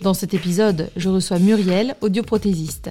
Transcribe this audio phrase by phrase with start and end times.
[0.00, 2.88] Dans cet épisode, je reçois Muriel, audioprothésiste.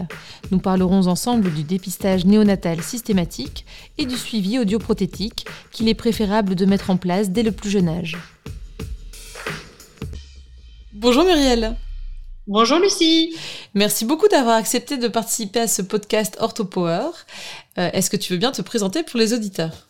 [0.51, 3.65] Nous parlerons ensemble du dépistage néonatal systématique
[3.97, 7.89] et du suivi audioprothétique qu'il est préférable de mettre en place dès le plus jeune
[7.89, 8.15] âge.
[10.93, 11.75] Bonjour Muriel.
[12.45, 13.35] Bonjour Lucie.
[13.73, 17.09] Merci beaucoup d'avoir accepté de participer à ce podcast OrthoPower.
[17.79, 19.88] Euh, est-ce que tu veux bien te présenter pour les auditeurs?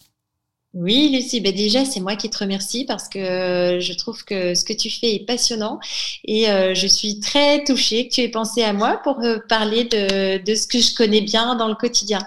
[0.75, 4.53] Oui, Lucie, ben déjà, c'est moi qui te remercie parce que euh, je trouve que
[4.53, 5.79] ce que tu fais est passionnant
[6.25, 9.85] et euh, je suis très touchée que tu aies pensé à moi pour euh, parler
[9.85, 12.19] de, de, ce que je connais bien dans le quotidien.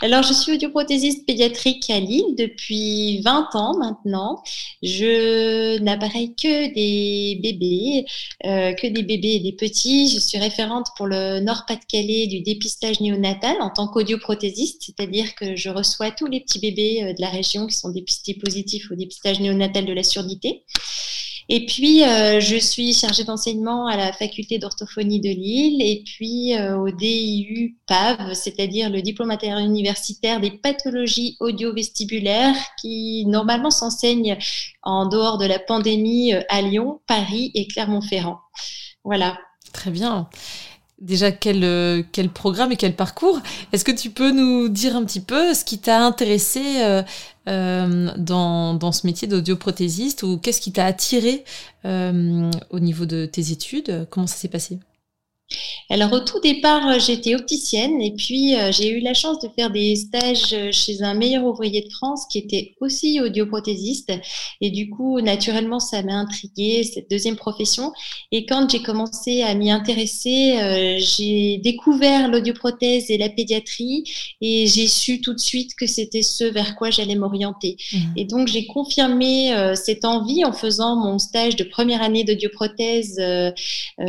[0.00, 4.44] Alors, je suis audioprothésiste pédiatrique à Lille depuis 20 ans maintenant.
[4.80, 8.04] Je n'appareille que des bébés,
[8.44, 10.08] que des bébés et des petits.
[10.08, 15.68] Je suis référente pour le Nord-Pas-de-Calais du dépistage néonatal en tant qu'audioprothésiste, c'est-à-dire que je
[15.68, 19.84] reçois tous les petits bébés de la région qui sont dépistés positifs au dépistage néonatal
[19.84, 20.64] de la surdité.
[21.50, 26.54] Et puis, euh, je suis chargée d'enseignement à la faculté d'orthophonie de Lille et puis
[26.54, 34.36] euh, au DIU PAV, c'est-à-dire le diplôme interuniversitaire des pathologies audiovestibulaires qui normalement s'enseigne
[34.82, 38.40] en dehors de la pandémie euh, à Lyon, Paris et Clermont-Ferrand.
[39.04, 39.38] Voilà.
[39.72, 40.28] Très bien.
[41.00, 43.40] Déjà, quel, euh, quel programme et quel parcours.
[43.72, 47.02] Est-ce que tu peux nous dire un petit peu ce qui t'a intéressé euh,
[47.48, 51.44] euh, dans, dans, ce métier d'audioprothésiste ou qu'est-ce qui t'a attiré
[51.84, 54.08] au niveau de tes études?
[54.10, 54.80] Comment ça s'est passé?
[55.90, 59.48] Alors au tout départ, euh, j'étais opticienne et puis euh, j'ai eu la chance de
[59.48, 64.12] faire des stages euh, chez un meilleur ouvrier de France qui était aussi audioprothésiste
[64.60, 67.92] et du coup naturellement ça m'a intriguée cette deuxième profession
[68.32, 74.04] et quand j'ai commencé à m'y intéresser, j'ai découvert l'audioprothèse et la pédiatrie
[74.40, 77.76] et j'ai su tout de suite que c'était ce vers quoi j'allais m'orienter.
[77.92, 77.98] Mmh.
[78.16, 83.20] Et donc j'ai confirmé cette envie en faisant mon stage de première année d'audioprothèse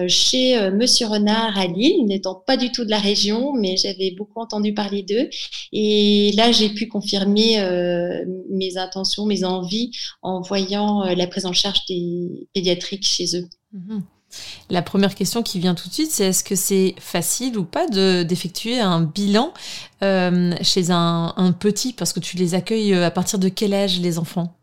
[0.08, 4.40] chez Monsieur Renard à Lille, n'étant pas du tout de la région, mais j'avais beaucoup
[4.40, 5.30] entendu parler d'eux.
[5.72, 9.92] Et là, j'ai pu confirmer euh, mes intentions, mes envies
[10.22, 13.48] en voyant euh, la prise en charge des pédiatriques chez eux.
[13.74, 14.04] Mhm.
[14.70, 17.88] La première question qui vient tout de suite, c'est est-ce que c'est facile ou pas
[17.88, 19.54] d'effectuer un bilan
[20.04, 21.94] euh, chez un, un, petit?
[21.94, 24.59] Parce que tu les accueilles à partir de quel âge les enfants?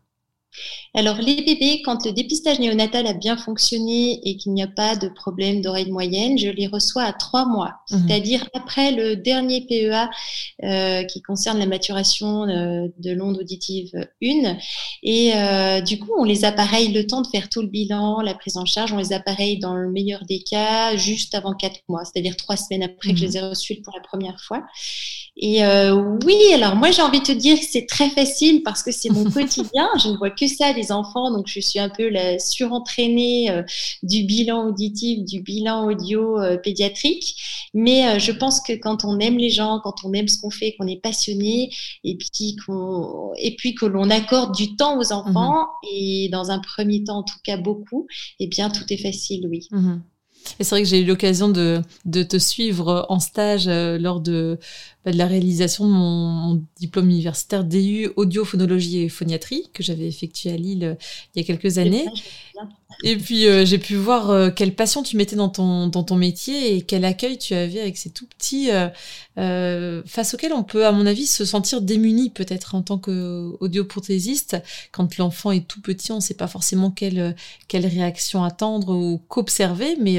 [0.97, 4.95] Alors, les bébés, quand le dépistage néonatal a bien fonctionné et qu'il n'y a pas
[4.95, 8.07] de problème d'oreille moyenne, je les reçois à trois mois, mhm.
[8.07, 10.09] c'est-à-dire après le dernier PEA
[10.63, 13.91] euh, qui concerne la maturation euh, de l'onde auditive
[14.23, 14.57] 1.
[15.03, 18.33] Et euh, du coup, on les appareille le temps de faire tout le bilan, la
[18.33, 22.05] prise en charge, on les appareille dans le meilleur des cas juste avant quatre mois,
[22.05, 23.31] c'est-à-dire trois semaines après que je mhm.
[23.31, 24.63] les ai reçus pour la première fois.
[25.39, 25.61] Et
[26.25, 29.09] oui, alors moi j'ai envie de te dire que c'est très facile parce que c'est
[29.09, 32.39] mon quotidien, je ne vois que ça les enfants, donc je suis un peu la
[32.39, 33.63] surentraînée euh,
[34.03, 37.35] du bilan auditif, du bilan audio euh, pédiatrique.
[37.73, 40.49] Mais euh, je pense que quand on aime les gens, quand on aime ce qu'on
[40.49, 41.69] fait, qu'on est passionné,
[42.03, 45.89] et puis qu'on et puis que l'on accorde du temps aux enfants, mhm.
[45.91, 48.07] et dans un premier temps en tout cas beaucoup,
[48.39, 49.67] eh bien tout est facile, oui.
[49.71, 50.01] Mhm.
[50.59, 54.57] Et c'est vrai que j'ai eu l'occasion de, de, te suivre en stage lors de,
[55.11, 60.51] de la réalisation de mon, diplôme universitaire DU audio, phonologie et phoniatrie que j'avais effectué
[60.51, 60.95] à Lille euh,
[61.35, 62.05] il y a quelques années.
[63.03, 66.15] Et puis euh, j'ai pu voir euh, quelle passion tu mettais dans ton, dans ton
[66.15, 68.69] métier et quel accueil tu avais avec ces tout petits
[69.35, 74.57] face auxquels on peut, à mon avis, se sentir démuni peut-être en tant qu'audioprothésiste.
[74.91, 77.35] Quand l'enfant est tout petit, on ne sait pas forcément quelle,
[77.67, 80.17] quelle réaction attendre ou qu'observer, mais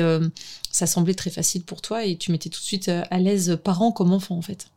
[0.70, 3.91] ça semblait très facile pour toi et tu mettais tout de suite à l'aise parent
[3.91, 4.69] comme enfant en fait.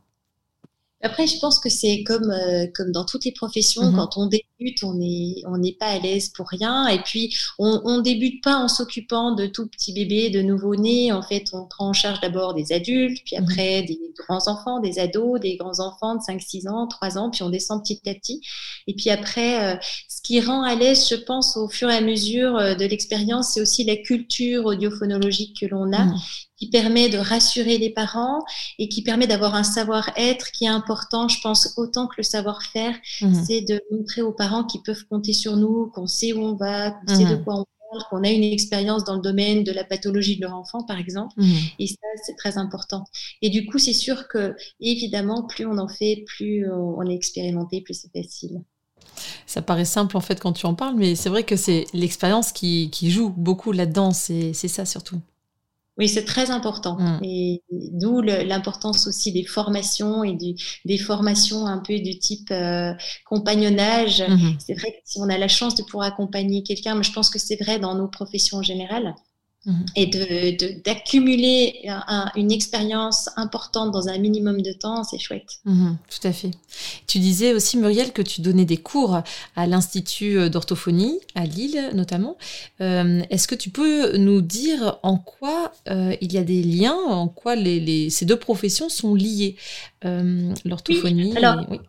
[1.03, 3.95] Après, je pense que c'est comme euh, comme dans toutes les professions, mhm.
[3.95, 6.87] quand on débute, on n'est on n'est pas à l'aise pour rien.
[6.87, 11.11] Et puis, on, on débute pas en s'occupant de tout petits bébés, de nouveau-nés.
[11.11, 13.43] En fait, on prend en charge d'abord des adultes, puis mhm.
[13.43, 17.31] après des grands enfants, des ados, des grands enfants de 5, 6 ans, 3 ans,
[17.31, 18.41] puis on descend petit à petit.
[18.87, 19.77] Et puis après, euh,
[20.07, 23.53] ce qui rend à l'aise, je pense, au fur et à mesure euh, de l'expérience,
[23.53, 26.05] c'est aussi la culture audiophonologique que l'on a.
[26.05, 26.15] Mhm
[26.61, 28.45] qui permet de rassurer les parents
[28.77, 32.95] et qui permet d'avoir un savoir-être qui est important, je pense, autant que le savoir-faire.
[33.21, 33.43] Mhm.
[33.43, 36.91] C'est de montrer aux parents qu'ils peuvent compter sur nous, qu'on sait où on va,
[36.91, 37.43] qu'on sait de mhm.
[37.43, 37.65] quoi on
[38.09, 41.33] qu'on a une expérience dans le domaine de la pathologie de leur enfant, par exemple.
[41.35, 41.57] Mhm.
[41.77, 43.03] Et ça, c'est très important.
[43.41, 47.81] Et du coup, c'est sûr que, évidemment, plus on en fait, plus on est expérimenté,
[47.81, 48.61] plus c'est facile.
[49.45, 52.53] Ça paraît simple en fait quand tu en parles, mais c'est vrai que c'est l'expérience
[52.53, 55.19] qui, qui, joue beaucoup là-dedans, c'est ça surtout.
[56.01, 56.97] Oui, c'est très important.
[56.97, 57.19] Mm.
[57.21, 62.91] Et d'où l'importance aussi des formations et du, des formations un peu du type euh,
[63.23, 64.21] compagnonnage.
[64.21, 64.55] Mm-hmm.
[64.57, 67.29] C'est vrai que si on a la chance de pouvoir accompagner quelqu'un, mais je pense
[67.29, 69.13] que c'est vrai dans nos professions en général,
[69.65, 69.85] Mhm.
[69.95, 71.87] et d'accumuler
[72.35, 75.59] une expérience importante dans un minimum de temps, c'est chouette.
[75.65, 76.51] Mhm, tout à fait.
[77.05, 79.21] Tu disais aussi, Muriel, que tu donnais des cours
[79.55, 82.37] à l'Institut d'orthophonie, à Lille notamment.
[82.81, 86.95] Euh, est-ce que tu peux nous dire en quoi euh, il y a des liens,
[86.95, 89.55] en quoi les, ces deux professions sont liées
[90.05, 91.33] euh, L'orthophonie.
[91.69, 91.79] Oui.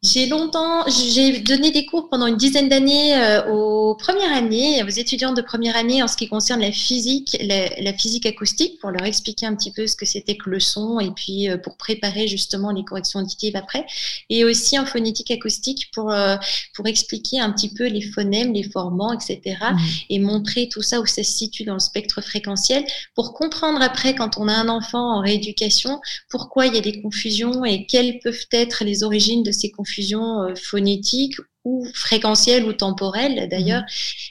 [0.00, 4.88] J'ai longtemps, j'ai donné des cours pendant une dizaine d'années euh, aux premières années, aux
[4.88, 9.04] étudiants de première année en ce qui concerne la physique, la, physique acoustique, pour leur
[9.04, 12.28] expliquer un petit peu ce que c'était que le son et puis euh, pour préparer
[12.28, 13.86] justement les corrections auditives après,
[14.30, 16.36] et aussi en phonétique acoustique pour euh,
[16.76, 19.56] pour expliquer un petit peu les phonèmes, les formants, etc.
[19.60, 19.76] Mmh.
[20.10, 22.84] et montrer tout ça où ça se situe dans le spectre fréquentiel
[23.16, 26.00] pour comprendre après quand on a un enfant en rééducation
[26.30, 29.87] pourquoi il y a des confusions et quelles peuvent être les origines de ces confusions
[29.88, 33.82] fusion euh, phonétique ou fréquentielle ou temporelle d'ailleurs.
[33.82, 33.86] Mhm.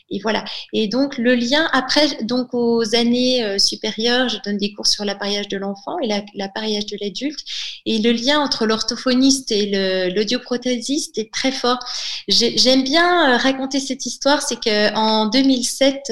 [0.10, 0.46] Et voilà.
[0.74, 5.04] Et donc le lien après, donc aux années euh, supérieures, je donne des cours sur
[5.04, 7.40] l'appareillage de l'enfant et l'appareillage de l'adulte.
[7.86, 11.80] Et le lien entre l'orthophoniste et l'audioprothésiste est très fort.
[12.28, 16.12] J'aime bien euh, raconter cette histoire, c'est que en 2007,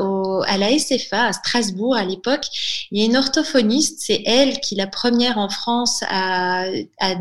[0.00, 2.44] au, à la SFA à Strasbourg à l'époque,
[2.90, 6.66] il y a une orthophoniste, c'est elle qui la première en France a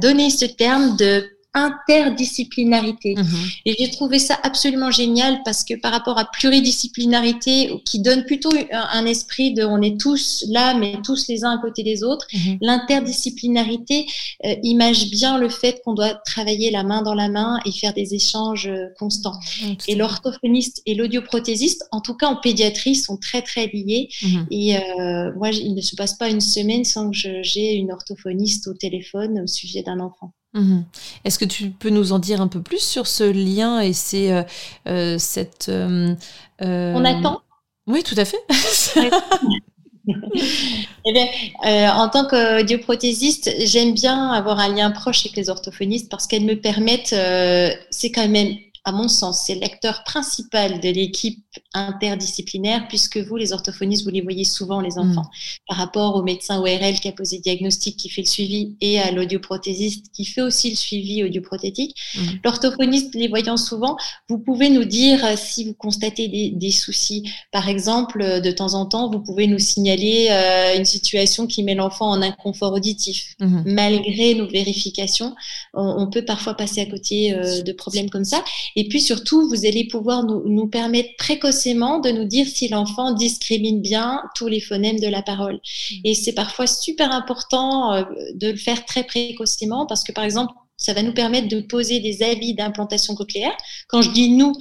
[0.01, 3.16] donné ce terme de interdisciplinarité.
[3.16, 3.25] Mhm.
[3.66, 8.50] Et j'ai trouvé ça absolument génial parce que par rapport à pluridisciplinarité, qui donne plutôt
[8.72, 12.28] un, esprit de on est tous là, mais tous les uns à côté des autres,
[12.34, 12.57] mhm.
[12.62, 14.06] l'interdisciplinarité
[14.46, 17.94] euh, image bien le fait qu'on doit travailler la main dans la main et faire
[17.94, 19.40] des échanges euh, constants.
[19.63, 19.78] Mhm.
[19.88, 24.10] et l'orthophoniste et l'audioprothésiste, en tout cas en pédiatrie, sont très très liés.
[24.51, 28.68] Et euh, moi, il ne se passe pas une semaine sans que j'ai une orthophoniste
[28.68, 30.34] au téléphone au sujet d'un enfant.
[30.56, 30.86] Mhm.
[31.25, 34.31] Est-ce que tu peux nous en dire un peu plus sur ce lien et c'est
[34.31, 34.44] euh,
[34.88, 35.68] euh, cette...
[35.69, 36.16] Euh,
[36.62, 37.42] On attend
[37.88, 38.40] Oui, tout à fait.
[41.06, 41.28] eh bien,
[41.94, 46.56] en tant qu'audioprothésiste, j'aime bien avoir un lien proche avec les orthophonistes parce qu'elles me
[46.56, 47.16] permettent,
[47.92, 48.56] c'est quand même
[48.86, 51.44] à mon sens, c'est l'acteur principal de l'équipe
[51.74, 55.68] interdisciplinaire, puisque vous, les orthophonistes, vous les voyez souvent, les enfants, mm.
[55.68, 59.00] par rapport au médecin ORL qui a posé le diagnostic, qui fait le suivi, et
[59.00, 61.96] à l'audioprothésiste qui fait aussi le suivi audioprothétique.
[62.16, 62.22] Mm.
[62.44, 63.98] L'orthophoniste, les voyant souvent,
[64.30, 67.24] vous pouvez nous dire euh, si vous constatez des, soucis.
[67.52, 71.64] Par exemple, euh, de temps en temps, vous pouvez nous signaler euh, une situation qui
[71.64, 73.34] met l'enfant en inconfort auditif.
[73.40, 73.74] Mm-hmm.
[73.74, 75.34] Malgré nos vérifications,
[75.74, 78.44] on, peut parfois passer à côté de problèmes comme ça.
[78.75, 83.81] Et puis surtout, vous allez pouvoir nous, permettre précocement de nous dire si l'enfant discrimine
[83.81, 85.56] bien tous les phonèmes de la parole.
[85.56, 85.95] Mmh.
[86.04, 90.54] Et c'est parfois super important euh, de le faire très précocement parce que, par exemple,
[90.77, 93.56] ça va nous permettre de poser des avis d'implantation cochléaire.
[93.88, 94.54] Quand je dis nous,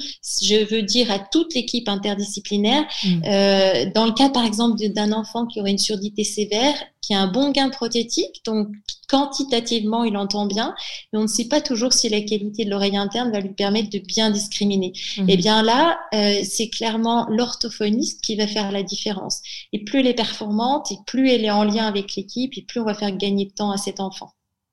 [0.43, 2.85] je veux dire à toute l'équipe interdisciplinaire.
[3.04, 3.23] Mm.
[3.26, 7.21] Euh, dans le cas, par exemple, d'un enfant qui aurait une surdité sévère, qui a
[7.21, 8.68] un bon gain prothétique, donc
[9.09, 10.75] quantitativement, il entend bien,
[11.12, 13.90] mais on ne sait pas toujours si la qualité de l'oreille interne va lui permettre
[13.90, 14.92] de bien discriminer.
[15.18, 15.28] Mm.
[15.28, 19.40] Et eh bien là, euh, c'est clairement l'orthophoniste qui va faire la différence.
[19.73, 22.80] Et plus elle est performante, et plus elle est en lien avec l'équipe, et plus
[22.80, 24.30] on va faire gagner de temps à cet enfant.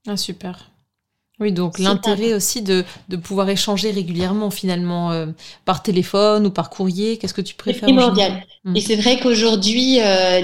[0.07, 0.71] Ah, super.
[1.41, 5.25] Oui, donc l'intérêt aussi de, de, pouvoir échanger régulièrement finalement euh,
[5.65, 7.17] par téléphone ou par courrier.
[7.17, 8.43] Qu'est-ce que tu préfères C'est primordial.
[8.63, 8.75] Hmm.
[8.75, 10.41] Et c'est vrai qu'aujourd'hui, euh,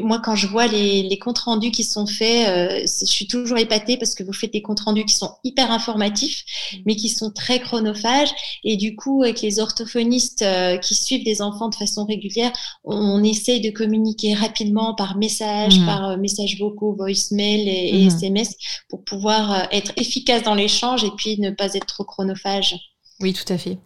[0.00, 3.58] moi quand je vois les, les comptes rendus qui sont faits, euh, je suis toujours
[3.58, 6.76] épatée parce que vous faites des comptes rendus qui sont hyper informatifs, hmm.
[6.86, 8.30] mais qui sont très chronophages.
[8.62, 10.44] Et du coup, avec les orthophonistes
[10.82, 12.52] qui suivent des enfants de façon régulière,
[12.84, 15.86] on, essaye de communiquer rapidement par message, hmm.
[15.86, 18.54] par messages vocaux, voicemail et, et SMS
[18.88, 22.76] pour pouvoir être efficace dans l'échange et puis ne pas être trop chronophage.
[23.20, 23.78] Oui, tout à fait.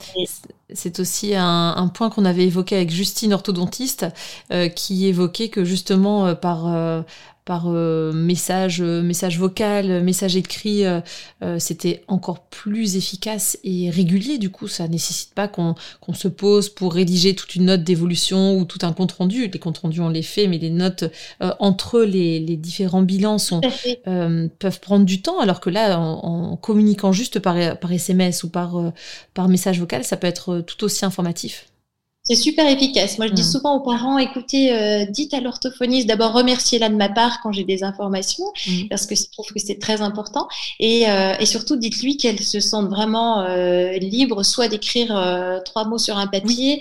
[0.75, 4.07] C'est aussi un, point qu'on avait évoqué avec Justine, orthodontiste,
[4.52, 7.02] euh, qui évoquait que justement euh, par, euh,
[7.45, 10.85] par message, message vocal, message écrit,
[11.59, 14.38] c'était encore plus efficace et régulier.
[14.38, 15.75] Du coup, ça nécessite pas qu'on
[16.14, 19.49] se pose pour rédiger toute une note d'évolution ou tout un compte rendu.
[19.49, 21.02] Les comptes rendus, on les fait, mais les notes
[21.59, 23.61] entre les, les, différents bilans sont,
[24.05, 28.93] peuvent prendre du temps, alors que là, en, communiquant juste par, par SMS ou par,
[29.35, 31.66] par message vocal, ça peut être tout aussi informatif.
[32.25, 33.19] C'est super efficace.
[33.19, 33.52] Moi, je dis mm.
[33.52, 37.64] souvent aux parents, écoutez, euh, dites à l'orthophoniste, d'abord remerciez-la de ma part quand j'ai
[37.64, 38.87] des informations, mm.
[38.90, 40.47] parce que je trouve que c'est très important.
[40.78, 45.09] Et, euh, et surtout, dites-lui qu'elle se sente vraiment euh, libre, soit d'écrire
[45.64, 46.78] trois mots sur un papier,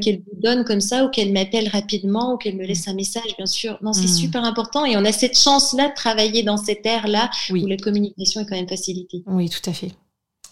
[0.00, 3.36] qu'elle vous donne comme ça, ou qu'elle m'appelle rapidement, ou qu'elle me laisse un message,
[3.36, 3.78] bien sûr.
[3.82, 4.08] Non, c'est mm.
[4.08, 4.86] super important.
[4.86, 8.56] Et on a cette chance-là de travailler dans cette ère-là où la communication est quand
[8.56, 9.22] même facilitée.
[9.26, 9.90] Oui, tout à fait.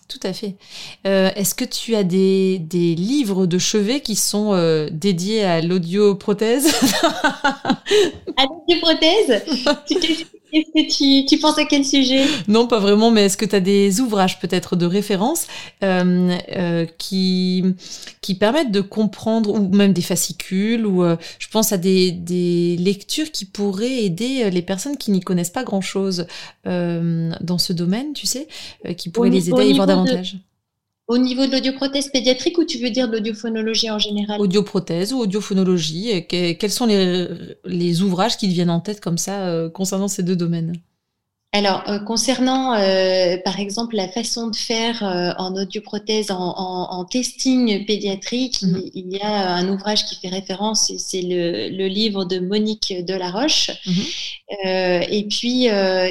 [0.08, 0.54] Tout à fait.
[1.06, 5.60] Euh, est-ce que tu as des, des, livres de chevet qui sont euh, dédiés à
[5.60, 6.72] l'audioprothèse?
[8.38, 9.42] À l'audioprothèse?
[10.52, 12.24] Est-ce que tu, penses à quel sujet?
[12.48, 15.46] Non, pas vraiment, mais est-ce que tu as des ouvrages peut-être de référence
[15.82, 17.64] euh, euh, qui,
[18.20, 22.76] qui permettent de comprendre, ou même des fascicules, ou euh, je pense à des, des,
[22.78, 26.26] lectures qui pourraient aider les personnes qui n'y connaissent pas grand-chose
[26.64, 28.48] dans ce domaine, tu sais,
[28.96, 30.36] qui pourraient les aider à y voir davantage?
[31.08, 34.40] Au niveau de l'audioprothèse pédiatrique ou tu veux dire de l'audiophonologie en général?
[34.40, 36.26] Audioprothèse ou audiophonologie.
[36.26, 37.28] Quels sont les,
[37.64, 40.74] les ouvrages qui te viennent en tête comme ça euh, concernant ces deux domaines?
[41.56, 47.04] Alors, euh, concernant, euh, par exemple, la façon de faire euh, en audioprothèse, en, en,
[47.06, 48.82] testing pédiatrique, mhm.
[48.94, 53.70] il, y a un ouvrage qui fait référence, c'est le, le, livre de Monique Delaroche,
[53.86, 55.02] mhm.
[55.10, 55.68] et puis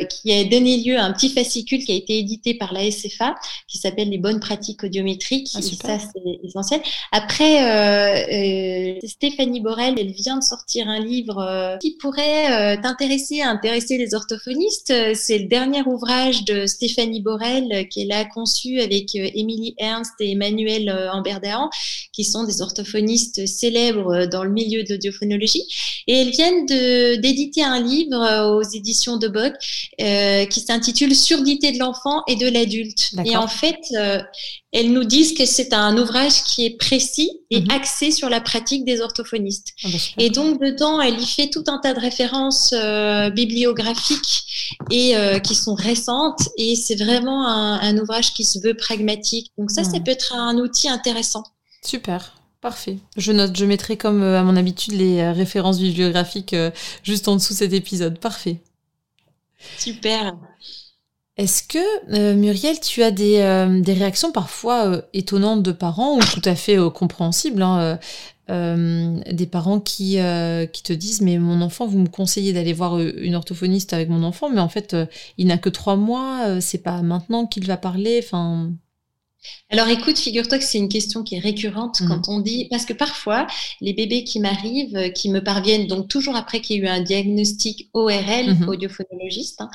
[0.10, 3.36] qui a donné lieu à un petit fascicule qui a été édité par la SFA,
[3.68, 5.50] qui s'appelle Les bonnes pratiques audiométriques.
[5.54, 6.82] Ah, ça, c'est essentiel.
[7.12, 14.94] Après, Stéphanie Borel, elle vient de sortir un livre qui pourrait t'intéresser, intéresser les orthophonistes
[15.14, 20.14] c'est le dernier ouvrage de Stéphanie Borel euh, qu'elle a conçu avec euh, Émilie Ernst
[20.20, 21.70] et Emmanuel euh, Amberdahan,
[22.12, 25.64] qui sont des orthophonistes célèbres dans le milieu de l'audiophоnologie.
[26.08, 29.54] Et elles viennent d'éditer un livre aux éditions de Bock
[29.98, 33.12] qui s'intitule Surdité de l'enfant et de l'adulte.
[33.26, 33.80] Et en fait,
[34.76, 37.72] elles nous disent que c'est un ouvrage qui est précis et mhm.
[37.72, 39.70] axé sur la pratique des orthophonistes.
[39.86, 44.44] Ah bah, et donc dedans, elle y fait tout un tas de références euh, bibliographiques
[44.92, 46.50] et euh, qui sont récentes.
[46.58, 49.50] Et c'est vraiment un, ouvrage qui se veut pragmatique.
[49.58, 51.44] Donc ça, ça peut être un outil intéressant.
[51.82, 52.36] Super.
[52.60, 52.98] Parfait.
[53.16, 56.56] Je note, je mettrai comme euh, à mon habitude les références bibliographiques
[57.02, 58.20] juste en dessous de cet épisode.
[58.20, 58.60] Parfait.
[59.78, 60.36] Super.
[61.38, 66.20] Est-ce que, euh, Muriel, tu as des, euh, réactions parfois euh, étonnantes de parents ou
[66.22, 68.00] tout à fait compréhensibles hein,
[68.48, 70.18] Des parents qui,
[70.72, 74.24] qui te disent Mais mon enfant, vous me conseillez d'aller voir une orthophoniste avec mon
[74.24, 74.96] enfant, mais en fait,
[75.38, 78.22] il n'a que trois mois, c'est pas maintenant qu'il va parler.
[78.24, 78.72] Enfin.
[79.72, 82.08] Alors écoute, figure-toi que c'est une question qui est récurrente mmh.
[82.08, 83.48] quand on dit, parce que parfois,
[83.82, 86.88] les bébés qui m'arrivent, euh, qui me parviennent, donc toujours après qu'il y ait eu
[86.88, 88.70] un diagnostic ORL, mmh.
[88.70, 89.70] audiophonologiste, hein,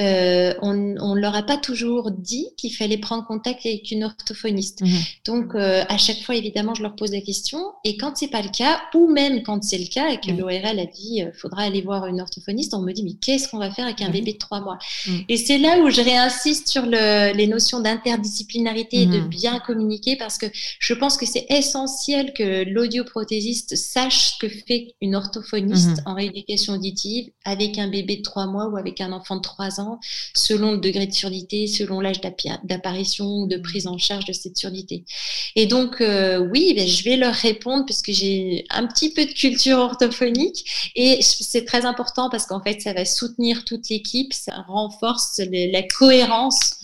[0.00, 4.82] euh, on ne leur a pas toujours dit qu'il fallait prendre contact avec une orthophoniste.
[4.82, 4.94] Mmh.
[5.24, 8.42] Donc euh, à chaque fois, évidemment, je leur pose la question, et quand c'est pas
[8.42, 11.62] le cas, ou même quand c'est le cas et que l'ORL a dit, il faudra
[11.62, 14.32] aller voir une orthophoniste, on me dit, mais qu'est-ce qu'on va faire avec un bébé
[14.32, 14.78] de trois mois?
[15.28, 20.16] Et c'est là où je réinsiste sur le, les notions d'interdisciplinarité et de bien communiquer
[20.16, 20.46] parce que
[20.78, 26.02] je pense que c'est essentiel que l'audioprothésiste sache ce que fait une orthophoniste mhm.
[26.06, 29.80] en rééducation auditive avec un bébé de trois mois ou avec un enfant de trois
[29.80, 29.98] ans,
[30.34, 32.20] selon le degré de surdité, selon l'âge
[32.64, 35.04] d'apparition ou de prise en charge de cette surdité.
[35.54, 39.32] Et donc, euh, oui, ben, je vais leur répondre puisque j'ai un petit peu de
[39.32, 44.64] culture orthophonique et c'est très important parce qu'en fait, ça va soutenir toute l'équipe, ça
[44.68, 46.76] renforce la cohérence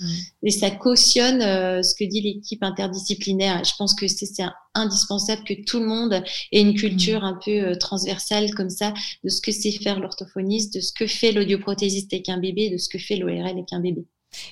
[0.43, 3.63] et ça cautionne euh, ce que dit l'équipe équipe interdisciplinaire.
[3.65, 4.27] Je pense que c'est
[4.75, 9.29] indispensable que tout le monde ait une culture un peu euh, transversale comme ça de
[9.29, 12.89] ce que c'est faire l'orthophoniste, de ce que fait l'audioprothésiste avec un bébé, de ce
[12.89, 14.07] que fait l'ORL avec un bébé.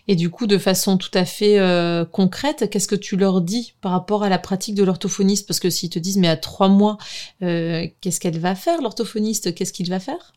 [0.09, 3.75] Et du coup, de façon tout à fait euh, concrète, qu'est-ce que tu leur dis
[3.81, 5.47] par rapport à la pratique de l'orthophoniste?
[5.47, 6.99] Parce que s'ils te disent, mais à trois mois,
[7.43, 9.55] euh, qu'est-ce qu'elle va faire, l'orthophoniste?
[9.55, 10.33] Qu'est-ce qu'il va faire?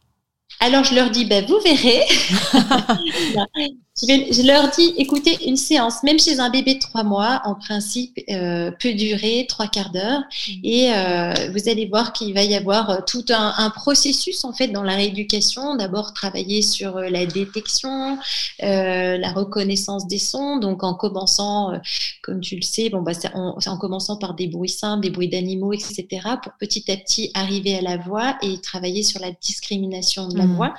[0.60, 2.04] Alors je leur dis, ben, vous verrez.
[3.96, 8.20] je, leur dis, écoutez, une séance, même chez un bébé de trois mois, en principe,
[8.28, 10.22] euh, peut durer trois quarts d'heure.
[10.22, 10.52] Mm.
[10.64, 14.70] Et euh, vous allez voir qu'il va y avoir euh, tout un, processus en fait
[14.70, 15.76] dans la rééducation.
[15.76, 18.18] D'abord, travailler sur la détection,
[18.60, 20.58] la reconnaissance des sons.
[20.58, 21.74] Donc, en commençant,
[22.24, 25.30] comme tu le sais, bon, bah, en, en commençant par des bruits simples, des bruits
[25.30, 26.06] d'animaux, etc.,
[26.42, 30.46] pour petit à petit arriver à la voix et travailler sur la discrimination de la
[30.46, 30.56] mm.
[30.56, 30.74] voix.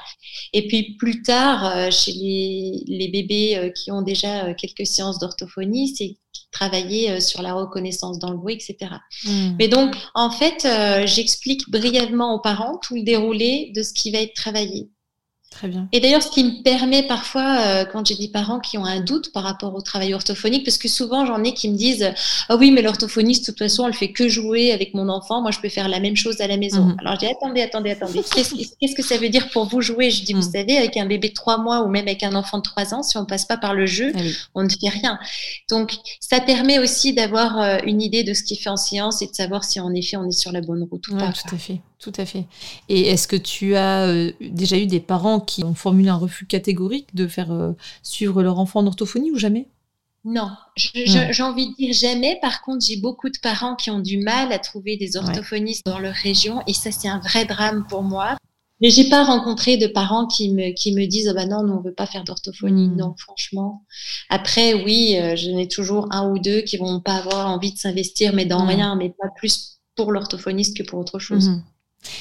[0.53, 5.19] Et puis plus tard, chez les, les bébés euh, qui ont déjà euh, quelques séances
[5.19, 6.17] d'orthophonie, c'est
[6.51, 8.93] travailler euh, sur la reconnaissance dans le bruit, etc.
[9.25, 9.55] Hmm.
[9.59, 10.67] Mais donc, en fait,
[11.07, 14.89] j'explique brièvement aux parents tout le déroulé de ce qui va être travaillé.
[15.55, 15.87] Très bien.
[15.93, 19.01] Et d'ailleurs, ce qui me permet parfois, euh, quand j'ai des parents qui ont un
[19.01, 22.13] doute par rapport au travail orthophonique, parce que souvent j'en ai qui me disent
[22.49, 25.53] Ah oui, mais l'orthophoniste, de toute façon, elle fait que jouer avec mon enfant, moi
[25.53, 26.87] je peux faire la même chose à la maison.
[26.87, 26.97] Mhm.
[26.99, 30.11] Alors je dis Attendez, attendez, attendez, qu'est-ce que ça veut dire pour vous jouer?
[30.11, 30.53] Je dis Vous mhm.
[30.53, 33.05] savez, avec un bébé de trois mois ou même avec un enfant de trois ans,
[33.05, 34.21] si on passe pas par le jeu, ah
[34.57, 35.21] on ne fait rien.
[35.71, 39.29] Donc ça permet aussi d'avoir euh, une idée de ce qui fait en séance et
[39.29, 41.33] de savoir si en effet on est sur la bonne route ou pas.
[41.33, 41.81] Tout à fait.
[42.05, 42.45] Tout à fait.
[42.91, 46.47] Et est-ce que tu as euh, déjà eu des parents qui ont formulé un refus
[46.47, 47.73] catégorique de faire euh,
[48.03, 49.69] suivre leur enfant en orthophonie ou jamais?
[50.25, 52.39] Non, j'ai envie de dire jamais.
[52.41, 55.99] Par contre, j'ai beaucoup de parents qui ont du mal à trouver des orthophonistes dans
[55.99, 58.37] leur région et ça, c'est un vrai drame pour moi.
[58.81, 61.75] Mais j'ai pas rencontré de parents qui me, qui me disent oh bah non, nous,
[61.75, 62.89] on veut pas faire d'orthophonie.
[62.89, 62.97] Hmm.
[62.97, 63.85] Non, franchement.
[64.31, 67.79] Après, oui, euh, je n'ai toujours un ou deux qui vont pas avoir envie de
[67.79, 68.69] s'investir, mais dans hmm.
[68.69, 71.51] rien, mais pas plus pour l'orthophoniste que pour autre chose.
[71.51, 71.63] Hmm.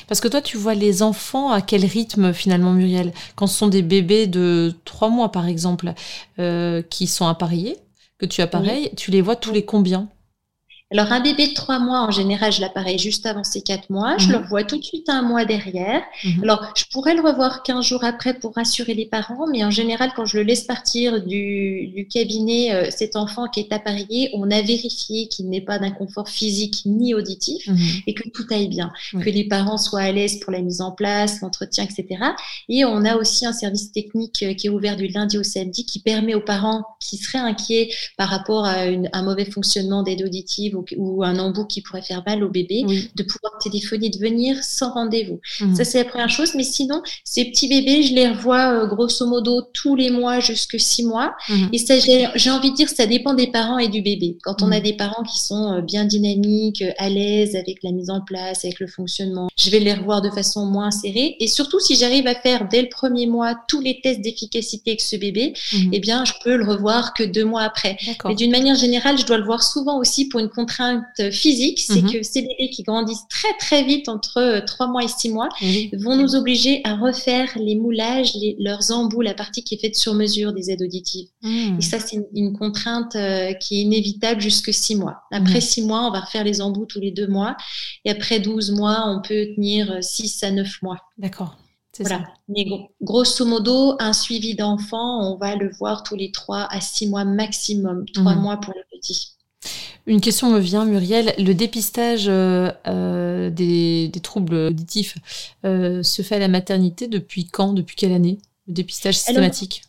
[0.07, 3.13] Parce que toi, tu vois les enfants à quel rythme finalement, Muriel?
[3.35, 5.93] Quand ce sont des bébés de trois mois, par exemple,
[6.39, 7.77] euh, qui sont appareillés,
[8.17, 10.09] que tu appareilles, tu les vois tous les combien?
[10.93, 14.15] Alors, un bébé de trois mois, en général, je l'appareille juste avant ses quatre mois.
[14.19, 14.31] Je mhm.
[14.33, 16.03] le revois tout de suite un mois derrière.
[16.23, 16.43] Mhm.
[16.43, 20.11] Alors, je pourrais le revoir 15 jours après pour rassurer les parents, mais en général,
[20.15, 24.61] quand je le laisse partir du, cabinet, euh, cet enfant qui est appareillé, on a
[24.61, 27.77] vérifié qu'il n'ait pas d'inconfort physique ni auditif mhm.
[28.05, 30.91] et que tout aille bien, que les parents soient à l'aise pour la mise en
[30.91, 32.23] place, l'entretien, etc.
[32.69, 35.85] Et on a aussi un service technique euh, qui est ouvert du lundi au samedi
[35.85, 38.83] qui permet aux parents qui seraient inquiets par rapport à
[39.13, 40.82] un mauvais fonctionnement d'aide auditive ou,
[41.23, 42.83] un embout qui pourrait faire mal au bébé,
[43.15, 45.39] de pouvoir téléphoner, de venir sans rendez-vous.
[45.61, 45.75] Mhm.
[45.75, 46.53] Ça, c'est la première chose.
[46.55, 50.79] Mais sinon, ces petits bébés, je les revois euh, grosso modo tous les mois jusque
[50.79, 51.35] six mois.
[51.49, 51.69] Mhm.
[51.73, 54.37] Et ça, j'ai envie de dire, ça dépend des parents et du bébé.
[54.43, 54.83] Quand on a mhm.
[54.83, 58.65] des parents qui sont euh, bien dynamiques, euh, à l'aise avec la mise en place,
[58.65, 61.35] avec le fonctionnement, je vais les revoir de façon moins serrée.
[61.39, 65.01] Et surtout, si j'arrive à faire dès le premier mois tous les tests d'efficacité avec
[65.01, 65.53] ce bébé,
[65.91, 67.97] eh bien, je peux le revoir que deux mois après.
[68.25, 72.01] Mais d'une manière générale, je dois le voir souvent aussi pour une contrainte physique, c'est
[72.01, 72.11] mhm.
[72.11, 75.49] que ces bébés qui grandissent très très vite entre 3 euh, mois et 6 mois
[75.99, 80.13] vont nous obliger à refaire les moulages, leurs embouts, la partie qui est faite sur
[80.13, 81.27] mesure des aides auditives.
[81.41, 81.77] Mhm.
[81.79, 85.23] Et ça, c'est une, contrainte euh, qui est inévitable jusque 6 mois.
[85.31, 85.87] Après 6 mhm.
[85.87, 87.57] mois, on va refaire les embouts tous les 2 mois.
[88.05, 90.97] Et après 12 mois, on peut tenir 6 euh, à 9 mois.
[91.17, 91.57] D'accord.
[91.99, 92.19] Voilà.
[92.19, 92.23] Ça.
[92.47, 92.65] Mais
[93.01, 97.25] grosso modo, un suivi d'enfant, on va le voir tous les 3 à 6 mois
[97.25, 98.05] maximum.
[98.13, 99.32] 3 mois pour le petit.
[100.05, 101.33] Une question me vient, Muriel.
[101.37, 105.17] Le dépistage euh, euh, des, troubles auditifs
[105.65, 108.37] euh, se fait à la maternité depuis quand Depuis quelle année
[108.67, 109.83] Le dépistage systématique?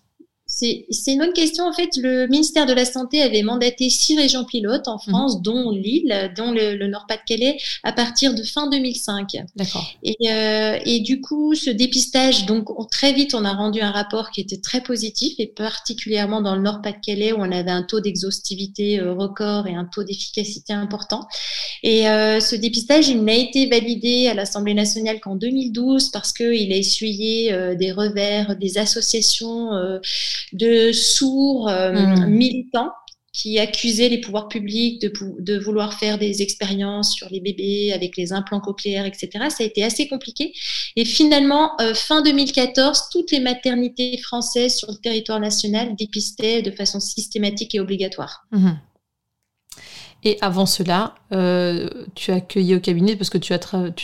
[0.55, 1.65] C'est une bonne question.
[1.65, 5.43] En fait, le ministère de la Santé avait mandaté six régions pilotes en France, mhm.
[5.43, 9.37] dont Lille, dont le, Nord-Pas-de-Calais, à partir de fin 2005.
[9.57, 9.91] D'accord.
[10.03, 14.31] Et, euh, et, du coup, ce dépistage, donc très vite, on a rendu un rapport
[14.31, 19.01] qui était très positif, et particulièrement dans le Nord-Pas-de-Calais, où on avait un taux d'exhaustivité
[19.01, 21.27] euh, record et un taux d'efficacité important.
[21.83, 26.73] Et euh, ce dépistage, il n'a été validé à l'Assemblée nationale qu'en 2012 parce qu'il
[26.73, 29.71] a essuyé euh, des revers des associations
[30.53, 32.27] de sourds euh, hmm.
[32.27, 32.91] militants
[33.33, 38.17] qui accusaient les pouvoirs publics de, de, vouloir faire des expériences sur les bébés avec
[38.17, 39.29] les implants cochléaires, etc.
[39.51, 40.53] Ça a été assez compliqué.
[40.95, 46.71] Et finalement, euh, fin 2014, toutes les maternités françaises sur le territoire national dépistaient de
[46.71, 48.45] façon systématique et obligatoire.
[48.53, 48.75] Hmm.
[50.23, 53.53] Et avant cela, euh, tu as accueilli au cabinet parce que tu,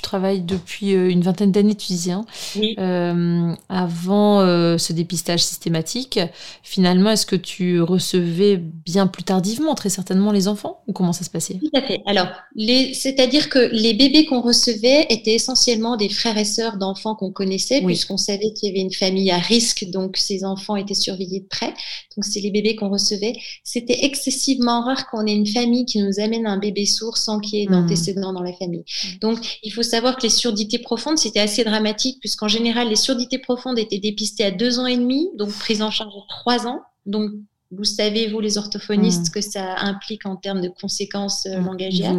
[0.02, 2.24] travailles depuis euh, une vingtaine d'années, tu disais, hein.
[2.56, 2.74] oui.
[2.78, 4.40] Euh, avant
[4.78, 6.18] ce dépistage systématique.
[6.62, 11.24] Finalement, est-ce que tu recevais bien plus tardivement, très certainement, les enfants Ou comment ça
[11.24, 11.54] se passait?
[11.54, 12.00] Tout à fait.
[12.06, 17.30] Alors, c'est-à-dire que les bébés qu'on recevait étaient essentiellement des frères et sœurs d'enfants qu'on
[17.30, 21.40] connaissait, puisqu'on savait qu'il y avait une famille à risque, donc ces enfants étaient surveillés
[21.40, 21.74] de près.
[22.16, 23.34] Donc, c'est les bébés qu'on recevait.
[23.62, 27.66] C'était excessivement rare qu'on ait une famille qui nous amène un bébé source qui est
[27.66, 27.72] mmh.
[27.72, 28.34] d'antécédents mmh.
[28.34, 28.84] dans la famille.
[29.20, 33.38] Donc, il faut savoir que les surdités profondes, c'était assez dramatique, puisqu'en général, les surdités
[33.38, 36.80] profondes étaient dépistées à deux ans et demi, donc prises en charge à trois ans.
[37.06, 37.30] Donc,
[37.70, 39.32] vous savez, vous, les orthophonistes, mmh.
[39.32, 41.66] que ça implique en termes de conséquences euh, mmh.
[41.66, 42.16] langagières.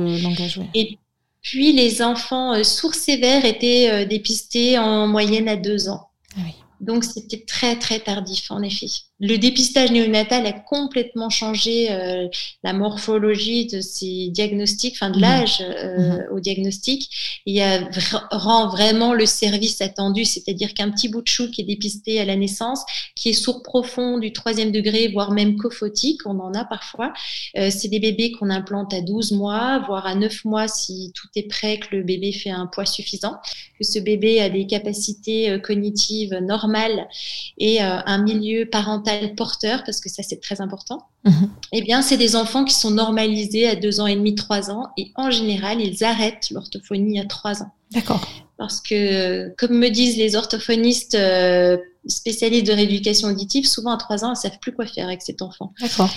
[0.74, 0.98] Et
[1.42, 6.10] puis, les enfants euh, sourds sévères étaient euh, dépistés en moyenne à deux ans.
[6.38, 6.42] Ah
[6.80, 8.88] donc, c'était très, très tardif, en effet
[9.22, 12.28] le dépistage néonatal a complètement changé euh,
[12.64, 15.22] la morphologie de ces diagnostics, enfin de mhm.
[15.22, 16.26] l'âge euh, mhm.
[16.32, 17.42] au diagnostic.
[17.46, 17.88] Il a,
[18.32, 22.26] rend vraiment le service attendu, c'est-à-dire qu'un petit bout de chou qui est dépisté à
[22.26, 22.84] la naissance,
[23.16, 27.14] qui est sourd profond du troisième degré, voire même cophotique, on en a parfois.
[27.58, 31.28] Euh, c'est des bébés qu'on implante à 12 mois, voire à 9 mois si tout
[31.36, 33.36] est prêt, que le bébé fait un poids suffisant,
[33.78, 37.08] que ce bébé a des capacités cognitives normales
[37.60, 41.50] et un milieu parental porteur, parce que ça c'est très important, mhm.
[41.72, 44.88] eh bien c'est des enfants qui sont normalisés à deux ans et demi, trois ans,
[44.98, 47.72] et en général ils arrêtent l'orthophonie à trois ans.
[47.92, 48.22] D'accord.
[48.58, 54.24] Parce que, comme me disent les orthophonistes euh, spécialistes de rééducation auditive, souvent à trois
[54.24, 55.74] ans, ils ne savent plus quoi faire avec cet enfant.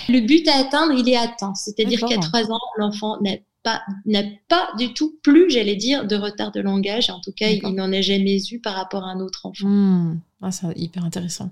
[0.09, 1.55] Le but à atteindre, il est atteint.
[1.55, 6.15] C'est-à-dire qu'à trois ans, l'enfant n'a pas, n'a pas du tout plus, j'allais dire, de
[6.15, 7.09] retard de langage.
[7.09, 9.67] En tout cas, il n'en a jamais eu par rapport à un autre enfant.
[9.67, 10.19] Hmm.
[10.41, 11.49] Ah, c'est hyper intéressant.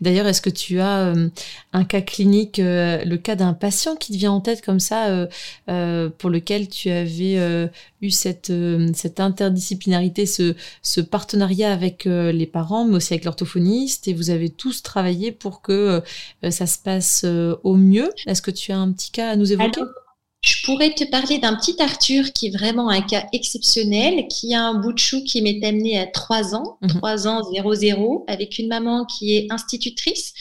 [0.00, 1.28] D'ailleurs, est-ce que tu as euh,
[1.72, 5.28] un cas clinique, euh, le cas d'un patient qui te vient en tête comme ça,
[5.68, 7.68] euh, pour lequel tu avais
[8.02, 8.52] eu cette,
[9.18, 15.32] interdisciplinarité, ce partenariat avec les parents, mais aussi avec l'orthophoniste, et vous avez tous travaillé
[15.32, 16.02] pour que
[16.50, 17.24] ça se passe
[17.62, 18.10] au mieux?
[18.26, 19.80] Est-ce que tu as un petit cas à nous évoquer?
[20.42, 24.62] Je pourrais te parler d'un petit Arthur qui est vraiment un cas exceptionnel, qui a
[24.62, 27.26] un bout de chou qui m'est amené à 3 ans, 3 mhm.
[27.26, 30.32] ans 00, avec une maman qui est institutrice,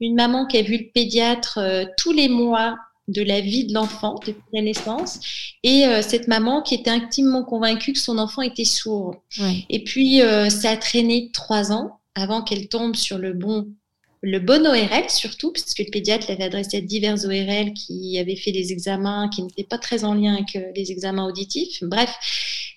[0.00, 2.76] une maman qui a vu le pédiatre euh, tous les mois
[3.08, 5.20] de la vie de l'enfant depuis la naissance
[5.62, 9.22] et euh, cette maman qui était intimement convaincue que son enfant était sourd.
[9.70, 13.68] Et puis euh, ça a traîné trois ans avant qu'elle tombe sur le bon
[14.26, 18.50] le bon ORL surtout, puisque le pédiatre l'avait adressé à divers ORL qui avaient fait
[18.50, 21.78] des examens qui n'étaient pas très en lien avec euh, les examens auditifs.
[21.82, 22.10] Bref,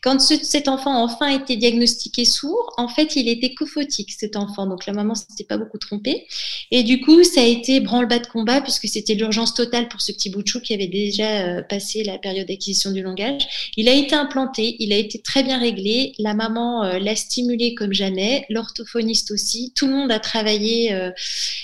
[0.02, 4.66] quand cet enfant a enfin été diagnostiqué sourd, en fait, il était cophotique, cet enfant.
[4.66, 6.26] Donc la maman s'était pas beaucoup trompée.
[6.72, 10.14] Et du coup, ça a été branle-bas de combat puisque c'était l'urgence totale pour ce
[10.14, 13.72] petit bout de chou qui avait déjà euh, passé la période d'acquisition du langage.
[13.76, 16.14] Il a été implanté, il a été très bien réglé.
[16.18, 19.74] La maman euh, l'a stimulé comme jamais, l'orthophoniste aussi.
[19.76, 20.94] Tout le monde a travaillé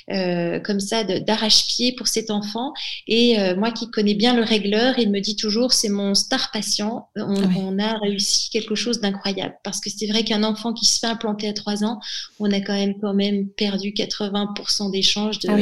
[0.10, 2.74] euh, comme ça d'arrache-pied pour cet enfant.
[3.08, 7.08] Et moi qui connais bien le régleur, il me dit toujours c'est mon star patient.
[7.15, 9.56] On, ah on a réussi quelque chose d'incroyable.
[9.64, 12.00] Parce que c'est vrai qu'un enfant qui se fait implanter à 3 ans,
[12.40, 15.58] on a quand même, quand même perdu 80% des chances ah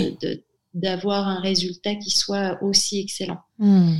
[0.73, 3.39] d'avoir un résultat qui soit aussi excellent.
[3.59, 3.93] Hmm.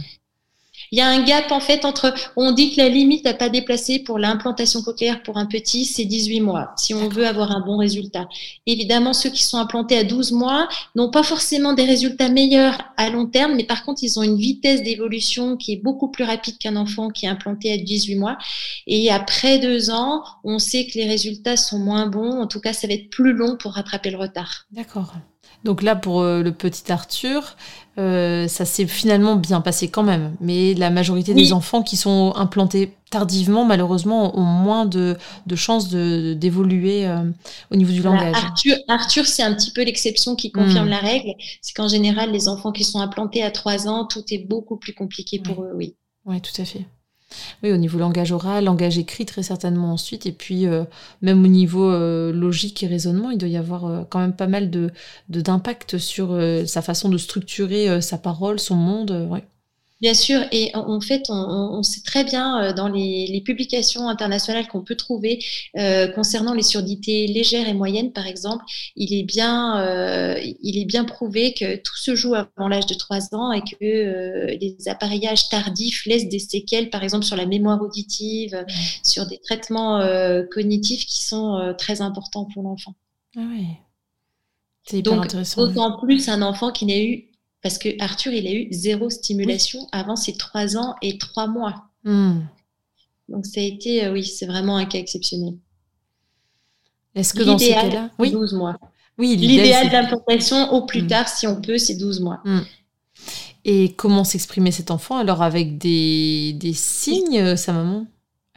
[0.94, 3.50] Il y a un gap en fait entre, on dit que la limite à pas
[3.50, 7.62] déplacer pour l'implantation cochléaire pour un petit, c'est 18 mois, si on veut avoir un
[7.62, 8.30] bon résultat.
[8.68, 13.10] Évidemment, ceux qui sont implantés à 12 mois n'ont pas forcément des résultats meilleurs à
[13.10, 16.60] long terme, mais par contre, ils ont une vitesse d'évolution qui est beaucoup plus rapide
[16.60, 18.38] qu'un enfant qui est implanté à 18 mois.
[18.86, 22.40] Et après deux ans, on sait que les résultats sont moins bons.
[22.40, 24.68] En tout cas, ça va être plus long pour rattraper le retard.
[24.72, 25.16] D'accord.
[25.64, 27.56] Donc là, pour euh, le petit Arthur,
[28.00, 30.36] euh, ça s'est finalement bien passé quand même.
[30.42, 35.16] Mais la majorité des enfants qui sont implantés tardivement, malheureusement, ont moins de,
[35.56, 37.24] chances d'évoluer euh,
[37.72, 38.36] au niveau du langage.
[38.88, 40.92] Arthur, c'est un petit peu l'exception qui confirme hmm.
[40.92, 41.34] la règle.
[41.62, 44.94] C'est qu'en général, les enfants qui sont implantés à 3 ans, tout est beaucoup plus
[44.94, 45.96] compliqué pour eux, oui.
[46.26, 46.86] Oui, tout à fait.
[47.64, 50.84] Oui, au niveau langage oral, langage écrit très certainement ensuite, et puis euh,
[51.22, 54.48] même au niveau euh, logique et raisonnement, il doit y avoir euh, quand même pas
[54.48, 54.92] mal de
[55.30, 59.28] d'impact sur sa façon de structurer sa parole, son monde.
[59.30, 59.44] Ouais.
[60.04, 64.82] Bien sûr, et en fait, on, sait très bien euh, dans les, publications internationales qu'on
[64.82, 65.42] peut trouver
[65.78, 68.66] euh, concernant les surdités légères et moyennes, par exemple,
[68.98, 72.96] il est bien, euh, il est bien prouvé que tout se joue avant l'âge de
[72.96, 77.82] 3 ans et que les appareillages tardifs laissent des séquelles, par exemple sur la mémoire
[77.82, 78.66] auditive,
[79.06, 80.06] sur des traitements
[80.52, 82.94] cognitifs qui sont très importants pour l'enfant.
[83.38, 83.68] Ah oui.
[84.84, 85.66] C'est hyper Donc, intéressant.
[85.66, 87.30] D'autant plus un enfant qui n'a eu
[87.64, 91.86] parce que Arthur, il a eu zéro stimulation avant ses trois ans et trois mois.
[92.04, 92.42] Hmm.
[93.30, 95.56] Donc ça a été, euh, oui, c'est vraiment un cas exceptionnel.
[97.16, 98.78] Est-ce que dans ce cas-là, oui, 12 mois.
[99.18, 101.08] Oui, l'idéal d'implantation au plus hmm.
[101.08, 102.42] tard, si on peut, c'est 12 mois.
[102.44, 102.62] Hmm.
[103.64, 105.18] Et comment s'exprimait cet enfant?
[105.18, 108.06] Alors avec des, des signes, euh, sa maman?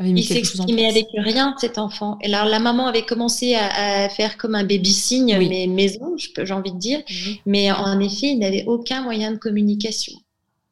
[0.04, 2.18] Il s'exprimait avec rien, cet enfant.
[2.22, 6.52] Et alors, la maman avait commencé à, faire comme un baby signe, mais maison, j'ai
[6.52, 7.02] envie de dire.
[7.46, 10.12] Mais en effet, il n'avait aucun moyen de communication.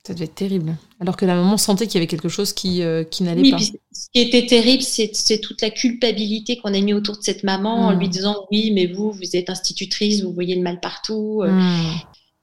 [0.06, 0.76] Ça devait être terrible.
[1.00, 3.58] Alors que la maman sentait qu'il y avait quelque chose qui, euh, qui n'allait pas.
[3.58, 3.72] ce
[4.12, 7.92] qui était terrible, c'est toute la culpabilité qu'on a mis autour de cette maman en
[7.92, 8.10] lui hmm.
[8.10, 11.40] disant Oui, mais vous, vous êtes institutrice, vous voyez le mal partout.
[11.42, 11.48] Euh.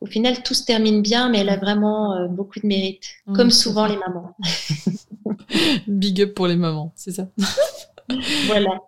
[0.02, 3.36] Au final, tout se termine bien, mais elle a vraiment euh, beaucoup de mérite, hmm,
[3.36, 4.36] comme souvent les mamans.
[5.88, 7.28] Big up pour les mamans, c'est ça.
[8.48, 8.80] voilà.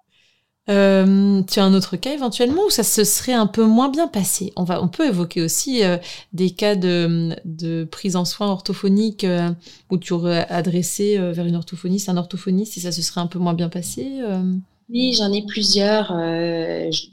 [0.69, 4.07] Euh, tu as un autre cas éventuellement où ça se serait un peu moins bien
[4.07, 4.53] passé?
[4.55, 5.97] On, va, on peut évoquer aussi euh,
[6.31, 9.49] des cas de, de, prise en soins orthophonique euh,
[9.89, 13.39] où tu aurais adressé vers une orthophoniste, un orthophoniste et ça se serait un peu
[13.39, 14.21] moins bien passé
[14.89, 16.11] oui, j'en ai plusieurs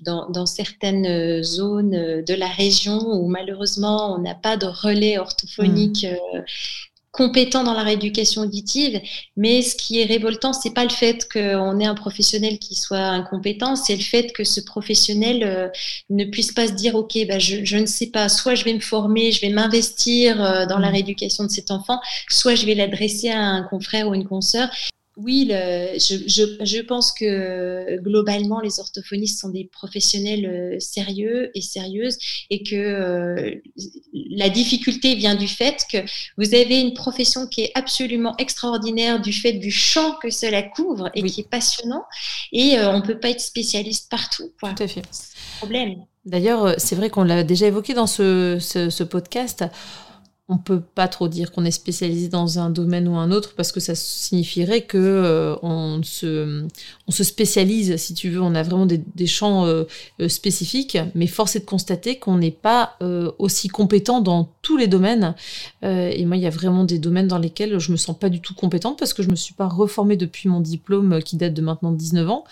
[0.02, 6.04] dans, dans, certaines zones de la région où malheureusement on n'a pas de relais orthophonique
[6.04, 6.42] mmh.
[7.12, 9.00] compétent dans la rééducation auditive,
[9.36, 12.98] mais ce qui est révoltant, c'est pas le fait qu'on ait un professionnel qui soit
[12.98, 15.68] incompétent, c'est le fait que ce professionnel euh,
[16.08, 18.74] ne puisse pas se dire ok, bah je, je, ne sais pas, soit je vais
[18.74, 20.92] me former, je vais m'investir euh, dans la mmh.
[20.92, 24.68] rééducation de cet enfant, soit je vais l'adresser à un confrère ou une consoeur
[25.22, 32.62] oui, je, pense que globalement, les orthophonistes sont des professionnels euh, sérieux et sérieuses et
[32.62, 33.54] que euh,
[34.14, 35.98] la difficulté vient du fait que
[36.38, 41.10] vous avez une profession qui est absolument extraordinaire du fait du champ que cela couvre
[41.14, 42.04] et qui est passionnant
[42.52, 44.50] et euh, on ne peut pas être spécialiste partout.
[44.60, 45.02] Tout à fait.
[45.58, 45.96] Problème.
[46.24, 49.64] D'ailleurs, c'est vrai qu'on l'a déjà évoqué dans ce, ce podcast
[50.50, 53.70] on peut pas trop dire qu'on est spécialisé dans un domaine ou un autre parce
[53.70, 56.66] que ça signifierait que euh, on, se,
[57.10, 59.82] on se spécialise, si tu veux, on a vraiment des, champs euh,
[60.20, 62.96] euh, spécifiques, mais force est de constater qu'on n'est pas
[63.38, 65.34] aussi compétent dans tous les domaines.
[65.82, 68.40] et moi, il y a vraiment des domaines dans lesquels je me sens pas du
[68.40, 71.62] tout compétente parce que je me suis pas reformée depuis mon diplôme qui date de
[71.62, 72.44] maintenant 19 ans.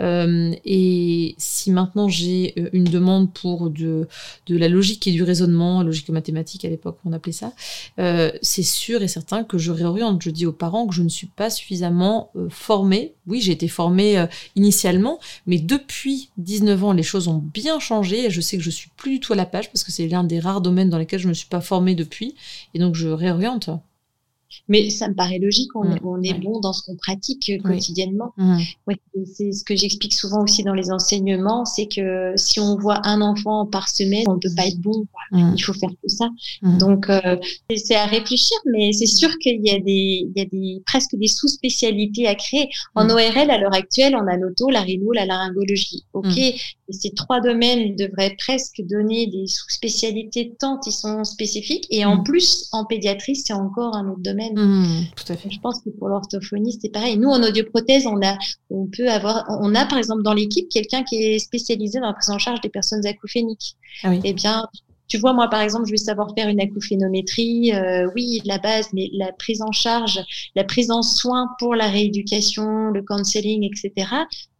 [0.00, 4.06] et si maintenant j'ai une demande pour de,
[4.48, 7.52] la logique et du raisonnement, logique mathématique à l'époque on appelait ça,
[7.98, 10.22] euh, c'est sûr et certain que je réoriente.
[10.22, 13.14] Je dis aux parents que je ne suis pas suffisamment euh, formée.
[13.26, 18.26] Oui, j'ai été formée euh, initialement, mais depuis 19 ans, les choses ont bien changé
[18.26, 20.08] et je sais que je suis plus du tout à la page parce que c'est
[20.08, 22.34] l'un des rares domaines dans lesquels je ne me suis pas formée depuis
[22.74, 23.70] et donc je réoriente.
[24.68, 26.24] Mais ça me paraît logique, on, mm.
[26.24, 28.32] est bon dans ce qu'on pratique quotidiennement.
[28.36, 28.58] Mm.
[29.26, 33.20] c'est ce que j'explique souvent aussi dans les enseignements, c'est que si on voit un
[33.20, 35.06] enfant par semaine, on ne peut pas être bon.
[35.32, 35.54] Mm.
[35.56, 36.28] Il faut faire tout ça.
[36.62, 37.36] Donc, euh,
[37.74, 41.16] c'est à réfléchir, mais c'est sûr qu'il y a des, il y a des presque
[41.16, 42.68] des sous-spécialités à créer.
[42.94, 46.04] En ORL, à l'heure actuelle, on a l'auto, la rhino, la laryngologie.
[46.12, 46.38] Ok,
[46.90, 51.86] ces trois domaines devraient presque donner des sous-spécialités tant ils sont spécifiques.
[51.90, 55.50] Et en plus, en pédiatrie, c'est encore un autre domaine Mmh, tout à fait.
[55.50, 57.16] Je pense que pour l'orthophonie, c'est pareil.
[57.16, 58.36] Nous, en audioprothèse, on a,
[58.70, 62.14] on peut avoir, on a par exemple dans l'équipe quelqu'un qui est spécialisé dans la
[62.14, 63.76] prise en charge des personnes acouphéniques.
[64.02, 64.20] Ah oui.
[64.24, 64.68] Eh bien,
[65.08, 68.88] tu vois, moi, par exemple, je vais savoir faire une acouphénométrie, euh, oui, la base,
[68.92, 70.20] mais la prise en charge,
[70.54, 74.08] la prise en soin pour la rééducation, le counseling, etc.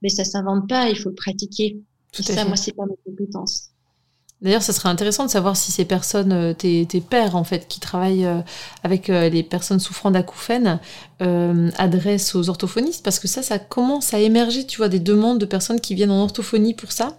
[0.02, 1.78] Mais ça s'invente pas, il faut le pratiquer.
[2.12, 2.44] Tout ça, fait.
[2.44, 3.70] moi, c'est pas ma compétence.
[4.44, 7.80] D'ailleurs, ce serait intéressant de savoir si ces personnes, euh, tes, pères en fait, qui
[7.80, 8.40] travaillent euh,
[8.82, 10.78] avec euh, les personnes souffrant d'acouphènes,
[11.78, 15.46] adressent aux orthophonistes, parce que ça, ça commence à émerger, tu vois, des demandes de
[15.46, 17.16] personnes qui viennent en orthophonie pour ça.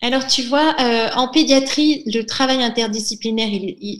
[0.00, 3.48] Alors, tu vois, euh, en pédiatrie, le travail interdisciplinaire,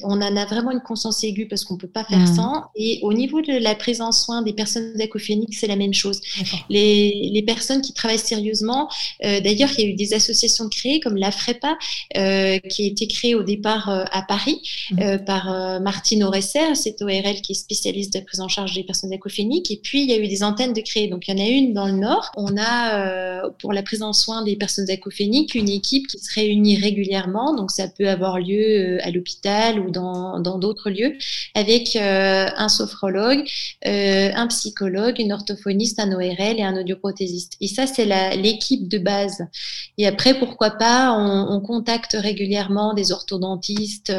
[0.04, 2.36] on en a vraiment une conscience aiguë parce qu'on ne peut pas faire mmh.
[2.36, 2.64] sans.
[2.76, 6.20] Et au niveau de la prise en soin des personnes acophéniques, c'est la même chose.
[6.70, 8.88] Les, les, personnes qui travaillent sérieusement,
[9.24, 11.76] euh, d'ailleurs, il y a eu des associations créées comme la FREPA,
[12.16, 15.02] euh, qui a été créée au départ euh, à Paris mmh.
[15.02, 18.72] euh, par euh, Martine Oresser, c'est ORL qui est spécialiste de la prise en charge
[18.74, 19.72] des personnes acophéniques.
[19.72, 21.08] Et puis, il y a eu des antennes de créer.
[21.08, 22.30] Donc, il y en a une dans le Nord.
[22.36, 26.76] On a, pour la prise en soin des personnes acophéniques, une équipe qui se réunit
[26.76, 31.16] régulièrement, donc ça peut avoir lieu euh, à l'hôpital ou dans d'autres lieux,
[31.54, 33.48] avec euh, un sophrologue,
[33.86, 37.54] euh, un psychologue, une orthophoniste, un ORL et un audioprothésiste.
[37.60, 39.46] Et ça, c'est l'équipe de base.
[39.96, 44.12] Et après, pourquoi pas, on, on contacte régulièrement des orthodontistes,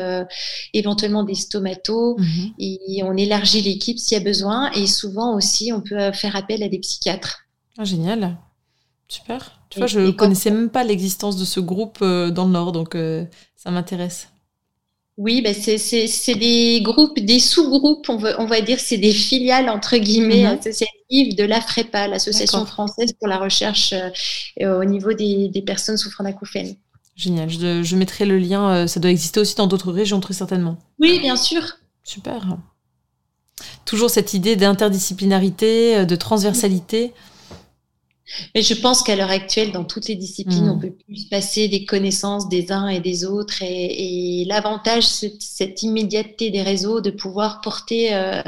[0.73, 2.51] éventuellement des stomatos, mhm.
[2.59, 4.71] et on élargit l'équipe s'il y a besoin.
[4.71, 7.45] Et souvent aussi, on peut faire appel à des psychiatres.
[7.77, 8.37] Ah, génial.
[9.09, 9.59] Super.
[9.69, 12.71] Tu vois, je ne connaissais même pas l'existence de ce groupe euh, dans le Nord,
[12.71, 14.29] donc euh, ça m'intéresse.
[15.17, 19.97] Oui, ben c'est des groupes, des sous-groupes, on, on, va dire, c'est des filiales, entre
[19.97, 20.59] guillemets, mhm.
[20.59, 23.93] associatives de l'AFREPA, l'Association française pour la recherche
[24.61, 26.75] euh, au niveau des, des, personnes souffrant d'acouphènes.
[27.17, 30.77] Génial, je, je, mettrai le lien, ça doit exister aussi dans d'autres régions, très certainement.
[30.99, 31.61] Oui, bien sûr.
[32.05, 32.57] Super.
[33.83, 37.13] Toujours cette idée d'interdisciplinarité, de transversalité.
[38.55, 40.71] Mais je pense qu'à l'heure actuelle, dans toutes les disciplines, mm.
[40.71, 43.61] on peut plus passer des connaissances des uns et des autres.
[43.61, 48.41] Et, l'avantage, c'est cette immédiateté des réseaux de pouvoir porter euh,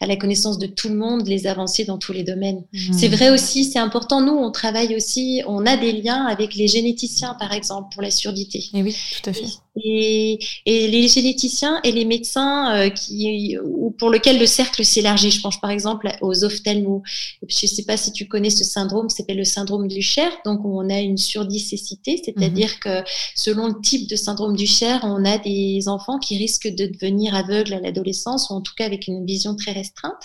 [0.00, 2.64] à la connaissance de tout le monde les avancées dans tous les domaines.
[2.72, 2.92] Mm.
[2.92, 4.20] C'est vrai aussi, c'est important.
[4.20, 8.10] Nous, on travaille aussi, on a des liens avec les généticiens, par exemple, pour la
[8.10, 8.64] surdité.
[8.74, 9.44] Et oui, tout à fait.
[9.71, 15.30] Et, et, les généticiens et les médecins euh, qui, ou pour lequel le cercle s'élargit,
[15.30, 17.02] je pense par exemple aux ophtalmos.
[17.48, 20.30] Je ne sais pas si tu connais ce syndrome, c'est le syndrome du Cher.
[20.44, 23.02] Donc on a une surdicécité, c'est-à-dire mhm.
[23.02, 26.86] que selon le type de syndrome du Cher, on a des enfants qui risquent de
[26.86, 30.22] devenir aveugles à l'adolescence ou en tout cas avec une vision très restreinte.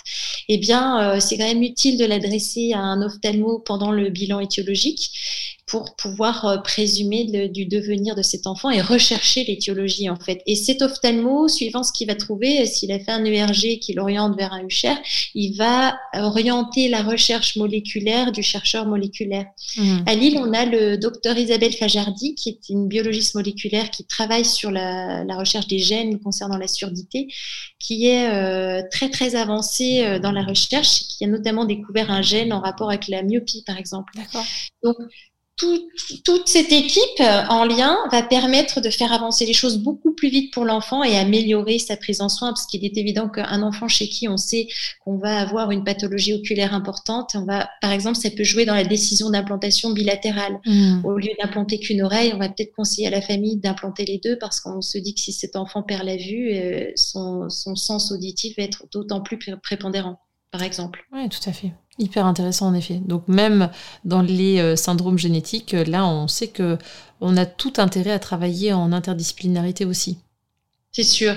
[0.48, 4.40] Eh bien, euh, c'est quand même utile de l'adresser à un ophtalmo pendant le bilan
[4.40, 5.10] étiologique
[5.68, 10.42] pour pouvoir euh, présumer du devenir de cet enfant et rechercher l'étiologie en fait.
[10.46, 14.36] Et cet ophtalmo, suivant ce qu'il va trouver, s'il a fait un ERG qui l'oriente
[14.36, 14.94] vers un UCHER,
[15.34, 19.46] il va orienter la recherche moléculaire du chercheur moléculaire.
[19.76, 19.98] Mmh.
[20.06, 24.44] À Lille, on a le docteur Isabelle Fajardi, qui est une biologiste moléculaire qui travaille
[24.44, 27.28] sur la, recherche des gènes concernant la surdité,
[27.78, 32.22] qui est euh, très très avancée euh, dans la recherche, qui a notamment découvert un
[32.22, 34.12] gène en rapport avec la myopie, par exemple.
[34.82, 34.96] Donc,
[35.58, 40.28] toute cette équipe euh, en lien va permettre de faire avancer les choses beaucoup plus
[40.28, 43.88] vite pour l'enfant et améliorer sa prise en soin, parce qu'il est évident qu'un enfant
[43.88, 44.68] chez qui on sait
[45.04, 48.74] qu'on va avoir une pathologie oculaire importante, on va, par exemple, ça peut jouer dans
[48.74, 50.60] la décision d'implantation bilatérale.
[50.64, 51.04] Mmh.
[51.04, 54.38] Au lieu d'implanter qu'une oreille, on va peut-être conseiller à la famille d'implanter les deux,
[54.38, 58.12] parce qu'on se dit que si cet enfant perd la vue, euh, son, son sens
[58.12, 60.20] auditif va être d'autant plus prépondérant,
[60.52, 61.04] par exemple.
[61.12, 61.72] Oui, tout à fait.
[61.98, 63.00] Hyper intéressant en effet.
[63.04, 63.70] Donc même
[64.04, 66.78] dans les euh, syndromes génétiques, euh, là on sait que
[67.20, 70.18] on a tout intérêt à travailler en interdisciplinarité aussi.
[70.92, 71.34] C'est sûr.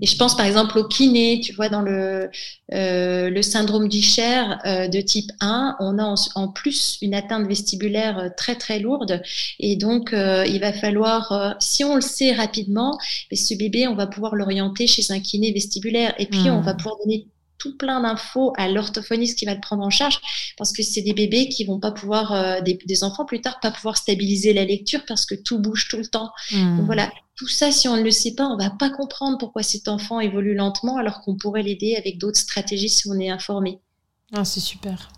[0.00, 2.30] Et je pense par exemple au kiné, tu vois, dans le,
[2.72, 8.56] euh, le syndrome d'Ischer de type 1, on a en, plus une atteinte vestibulaire très
[8.56, 9.22] très lourde.
[9.60, 12.98] Et donc, il va falloir, si on le sait rapidement,
[13.32, 16.12] ce bébé, on va pouvoir l'orienter chez un kiné vestibulaire.
[16.18, 16.76] Et puis, on va hmm.
[16.76, 20.20] pouvoir donner tout plein d'infos à l'orthophoniste qui va le prendre en charge
[20.56, 23.70] parce que c'est des bébés qui vont pas pouvoir, euh, des, enfants plus tard, pas
[23.70, 26.30] pouvoir stabiliser la lecture parce que tout bouge tout le temps.
[26.52, 26.78] Hmm.
[26.78, 29.62] Donc voilà, tout ça, si on ne le sait pas, on va pas comprendre pourquoi
[29.62, 33.80] cet enfant évolue lentement alors qu'on pourrait l'aider avec d'autres stratégies si on est informé.
[34.32, 35.10] Ah, c'est super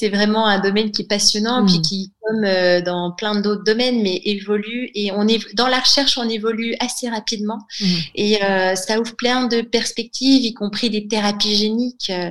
[0.00, 1.82] c'est vraiment un domaine qui est passionnant, puis hmm.
[1.82, 4.90] qui, comme euh, dans plein d'autres domaines, mais évolue.
[4.94, 7.58] Et on est dans la recherche, on évolue assez rapidement.
[7.80, 7.84] Hmm.
[8.14, 12.08] Et euh, ça ouvre plein de perspectives, y compris des thérapies géniques.
[12.08, 12.30] Euh,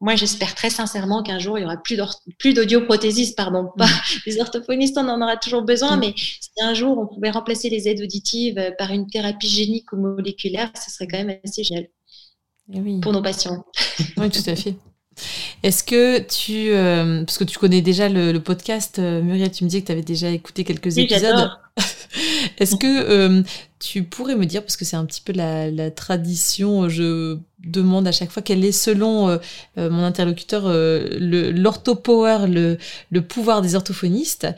[0.00, 2.00] moi, j'espère très sincèrement qu'un jour, il y aura plus,
[2.38, 4.18] plus d'audioprothésistes, pardon, pas hmm.
[4.26, 7.88] des orthophonistes, on en aura toujours besoin, mais si un jour on pouvait remplacer les
[7.88, 11.88] aides auditives par une thérapie génique ou moléculaire, ce serait quand même assez génial.
[12.72, 13.00] Eh oui.
[13.00, 13.64] Pour nos patients.
[14.18, 14.76] Oui, tout à fait.
[15.62, 19.68] Est-ce que tu, euh, parce que tu connais déjà le, podcast, euh, Muriel, tu me
[19.68, 21.50] dis que tu avais déjà écouté quelques épisodes.
[22.58, 23.42] Est-ce que euh,
[23.78, 28.12] tu pourrais me dire, parce que c'est un petit peu la, tradition, je demande à
[28.12, 29.38] chaque fois quel est selon
[29.76, 30.64] mon interlocuteur
[31.20, 32.78] l'orthopower, le,
[33.10, 34.48] le, pouvoir des orthophonistes.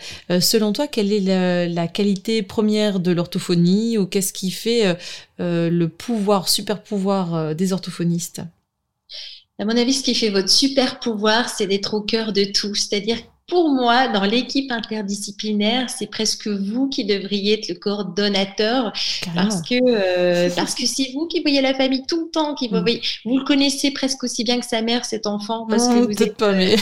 [0.40, 4.96] selon toi, quelle est la, la qualité première de l'orthophonie ou qu'est-ce qui fait
[5.38, 8.42] le pouvoir, super pouvoir des orthophonistes?
[9.60, 12.74] À mon avis, ce qui fait votre super pouvoir, c'est d'être au cœur de tout.
[12.74, 18.90] C'est-à-dire, pour moi, dans l'équipe interdisciplinaire, c'est presque vous qui devriez être le coordonnateur
[19.34, 22.68] parce que euh, parce que c'est vous qui voyez la famille tout le temps, qui
[22.68, 22.80] vous, mm.
[22.80, 26.22] voyez, vous le connaissez presque aussi bien que sa mère, cet enfant, parce que vous
[26.22, 26.76] êtes pas, mais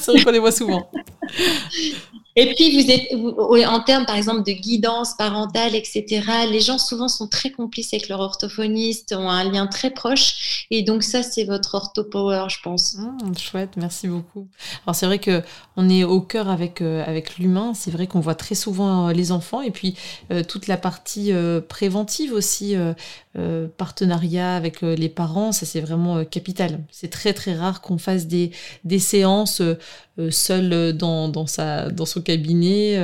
[0.00, 0.90] c'est vrai qu'on les voit souvent.
[2.40, 7.08] Et puis, vous êtes, en termes, par exemple, de guidance parentale, etc., les gens souvent
[7.08, 10.66] sont très complices avec leur orthophoniste, ont un lien très proche.
[10.70, 12.94] Et donc, ça, c'est votre orthopower, je pense.
[12.94, 14.46] Mmh, chouette, merci beaucoup.
[14.86, 15.42] Alors, c'est vrai que
[15.80, 17.72] on est au cœur avec, euh, avec l'humain.
[17.72, 19.96] C'est vrai qu'on voit très souvent euh, les enfants et puis
[20.32, 21.32] euh, toute la partie
[21.68, 22.74] préventive aussi,
[23.76, 26.80] partenariat avec les parents, ça, c'est vraiment capital.
[26.90, 28.50] C'est très, très rare qu'on fasse des,
[28.84, 29.62] des séances
[30.30, 32.98] seules dans, dans, sa, dans son cabinet.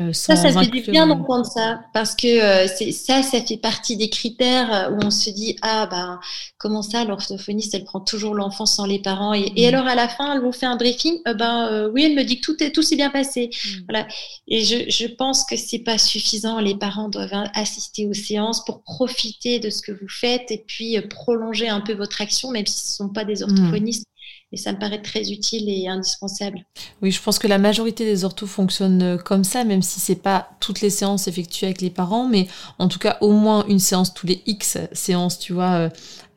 [0.00, 3.56] Euh, euh, ça, ça fait du bien d'entendre ça, parce que euh, ça, ça fait
[3.56, 6.20] partie des critères où on se dit ah bah
[6.58, 9.74] comment ça, l'orthophoniste, elle prend toujours l'enfant sans les parents, et, mm.
[9.74, 12.44] alors à la fin, elle vous fait un briefing, ben oui, elle me dit que
[12.44, 13.68] tout est tout s'est bien passé, mm.
[13.88, 14.06] voilà.
[14.48, 16.60] Et je, je pense que c'est pas suffisant.
[16.60, 21.00] Les parents doivent assister aux séances pour profiter de ce que vous faites et puis
[21.08, 23.42] prolonger un peu votre action, même si ce ne sont pas des mm.
[23.44, 24.06] orthophonistes.
[24.52, 26.64] Et ça me paraît très utile et indispensable.
[27.02, 30.22] Oui, je pense que la majorité des orthos fonctionnent euh, comme ça, même si c'est
[30.22, 32.46] pas toutes les séances effectuées avec les parents, mais
[32.78, 35.90] en tout cas au moins une séance tous les X séances, tu vois,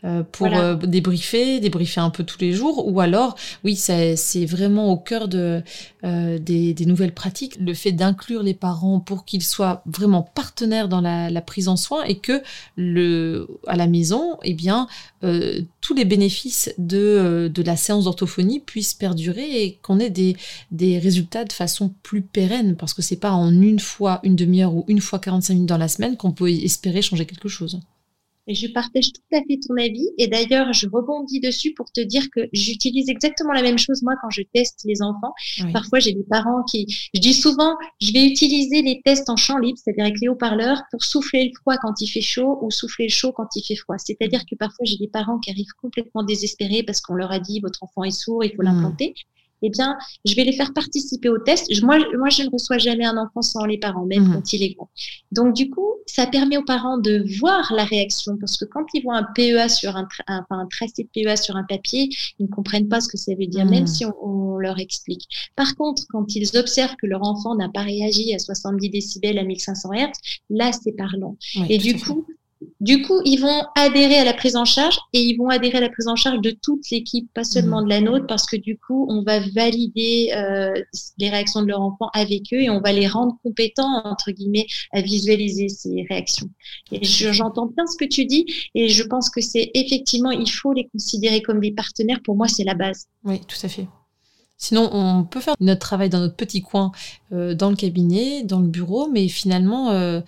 [0.06, 3.36] euh, pour euh, débriefer, débriefer un peu tous les jours, ou alors,
[3.66, 5.62] oui, c'est vraiment au cœur de,
[6.06, 10.88] euh, des, des, nouvelles pratiques, le fait d'inclure les parents pour qu'ils soient vraiment partenaires
[10.88, 12.42] dans la, la, prise en soin et que
[12.78, 14.88] le, à la maison, eh bien,
[15.82, 20.38] tous les bénéfices de, de la séance d'orthophonie puissent perdurer et qu'on ait des,
[20.72, 24.74] des résultats de façon plus pérenne, parce que c'est pas en une fois, une demi-heure
[24.74, 27.82] ou une fois 45 minutes dans la semaine qu'on peut espérer changer quelque chose.
[28.50, 30.10] Et je partage tout à fait ton avis.
[30.18, 34.16] Et d'ailleurs, je rebondis dessus pour te dire que j'utilise exactement la même chose moi
[34.24, 35.34] quand je teste les enfants.
[35.72, 39.60] Parfois, j'ai des parents qui, je dis souvent, je vais utiliser les tests en champ
[39.60, 43.06] libre, c'est-à-dire avec les haut-parleurs, pour souffler le froid quand il fait chaud ou souffler
[43.06, 43.98] le chaud quand il fait froid.
[44.00, 47.60] C'est-à-dire que parfois, j'ai des parents qui arrivent complètement désespérés parce qu'on leur a dit
[47.60, 48.66] votre enfant est sourd, il faut mmh.
[48.66, 49.14] l'implanter
[49.62, 51.70] eh bien, je vais les faire participer au test.
[51.84, 54.34] Moi, moi, je ne reçois jamais un enfant sans les parents, même mmh.
[54.34, 54.90] quand il est grand.
[55.32, 59.04] Donc, du coup, ça permet aux parents de voir la réaction, parce que quand ils
[59.04, 62.48] voient un PEA sur un, un, un tracé de PEA sur un papier, ils ne
[62.48, 63.88] comprennent pas ce que ça veut dire, même mmh.
[63.88, 65.26] si on, leur explique.
[65.56, 69.44] Par contre, quand ils observent que leur enfant n'a pas réagi à 70 décibels à
[69.44, 70.12] 1500 Hz,
[70.50, 71.38] là, c'est parlant.
[71.70, 72.26] et du coup,
[72.80, 75.82] du coup, ils vont adhérer à la prise en charge et ils vont adhérer à
[75.82, 78.78] la prise en charge de toute l'équipe, pas seulement de la nôtre, parce que du
[78.78, 80.74] coup, on va valider euh,
[81.18, 84.66] les réactions de leur enfant avec eux et on va les rendre compétents, entre guillemets,
[84.94, 86.50] à visualiser ces réactions.
[86.94, 90.72] Et j'entends bien ce que tu dis et je pense que c'est effectivement, il faut
[90.72, 92.22] les considérer comme des partenaires.
[92.24, 93.08] Pour moi, c'est la base.
[93.26, 93.88] Oui, tout à fait.
[94.62, 96.92] Sinon, on peut faire notre travail dans notre petit coin,
[97.32, 100.20] euh, dans le cabinet, dans le bureau, mais finalement, euh,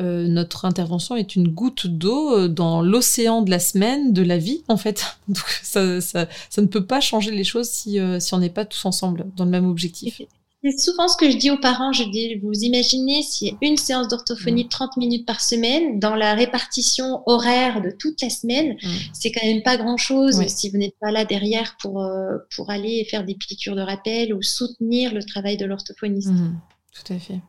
[0.00, 4.64] euh, notre intervention est une goutte d'eau dans l'océan de la semaine, de la vie,
[4.66, 5.04] en fait.
[5.28, 8.00] Donc, ça, ne peut pas changer les choses si
[8.32, 10.20] on n'est pas tous ensemble dans le même objectif.
[10.62, 11.92] C'est souvent ce que je dis aux parents.
[11.92, 16.00] Je dis, vous imaginez s'il y a une séance d'orthophonie de 30 minutes par semaine,
[16.00, 18.76] dans la répartition horaire de toute la semaine,
[19.12, 23.04] c'est quand même pas grand-chose si vous n'êtes pas là derrière pour, euh, pour aller
[23.04, 26.30] faire des piqûres de rappel ou soutenir le travail de l'orthophoniste.
[26.30, 26.58] Mmh.
[26.92, 27.40] tout à fait.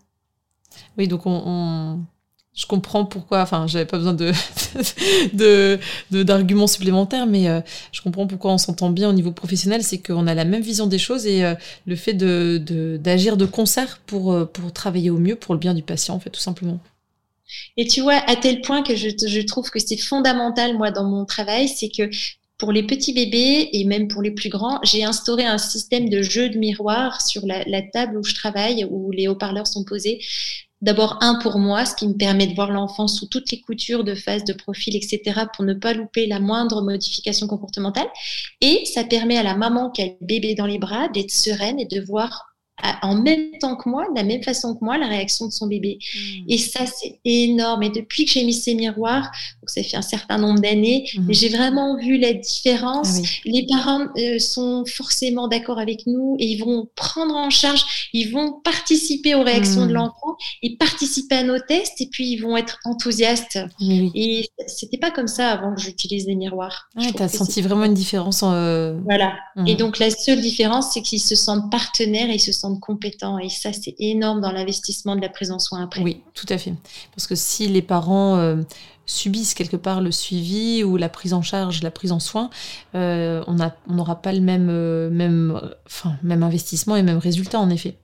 [0.97, 2.05] Oui, donc on
[2.57, 4.13] je comprends pourquoi, enfin, j'avais pas besoin
[5.33, 5.79] de,
[6.11, 10.25] d'arguments supplémentaires, mais euh, je comprends pourquoi on s'entend bien au niveau professionnel, c'est qu'on
[10.25, 11.53] a la même vision des choses et euh,
[11.85, 15.75] le fait de, d'agir de concert pour, euh, pour travailler au mieux pour le bien
[15.75, 16.79] du patient, en fait, tout simplement.
[17.77, 21.07] Et tu vois, à tel point que je, je trouve que c'est fondamental, moi, dans
[21.07, 22.09] mon travail, c'est que
[22.57, 26.23] pour les petits bébés et même pour les plus grands, j'ai instauré un système de
[26.23, 30.19] jeu de miroir sur la, la, table où je travaille, où les haut-parleurs sont posés,
[30.81, 34.03] D'abord, un pour moi, ce qui me permet de voir l'enfant sous toutes les coutures
[34.03, 38.07] de phase, de profil, etc., pour ne pas louper la moindre modification comportementale.
[38.61, 41.79] Et ça permet à la maman qui a le bébé dans les bras d'être sereine
[41.79, 42.56] et de voir
[43.01, 45.67] en même temps que moi, de la même façon que moi, la réaction de son
[45.67, 45.97] bébé.
[46.13, 46.45] Hmm.
[46.47, 47.83] Et ça, c'est énorme.
[47.83, 51.25] Et depuis que j'ai mis ces miroirs, donc ça fait un certain nombre d'années, hmm.
[51.29, 53.17] j'ai vraiment vu la différence.
[53.17, 58.09] Ah Les parents euh, sont forcément d'accord avec nous et ils vont prendre en charge,
[58.13, 59.95] ils vont participer aux réactions de hmm.
[59.95, 63.59] l'enfant et participer à nos tests et puis ils vont être enthousiastes.
[63.81, 64.11] Oui.
[64.13, 66.89] Et c'était pas comme ça avant que j'utilise les miroirs.
[66.95, 68.43] Ah, tu as senti vraiment une différence.
[68.43, 69.33] En, euh, Voilà.
[69.65, 73.39] Et donc la seule différence, c'est qu'ils se sentent partenaires et ils se sentent compétents.
[73.39, 76.01] Et ça, c'est énorme dans l'investissement de la prise en soin après.
[76.01, 76.73] Oui, tout à fait.
[77.15, 78.57] Parce que si les parents euh,
[79.05, 82.49] subissent quelque part le suivi ou la prise en charge, la prise en soin,
[82.95, 87.69] euh, on n'aura pas le même, euh, même, enfin, même investissement et même résultat, en
[87.69, 87.97] effet.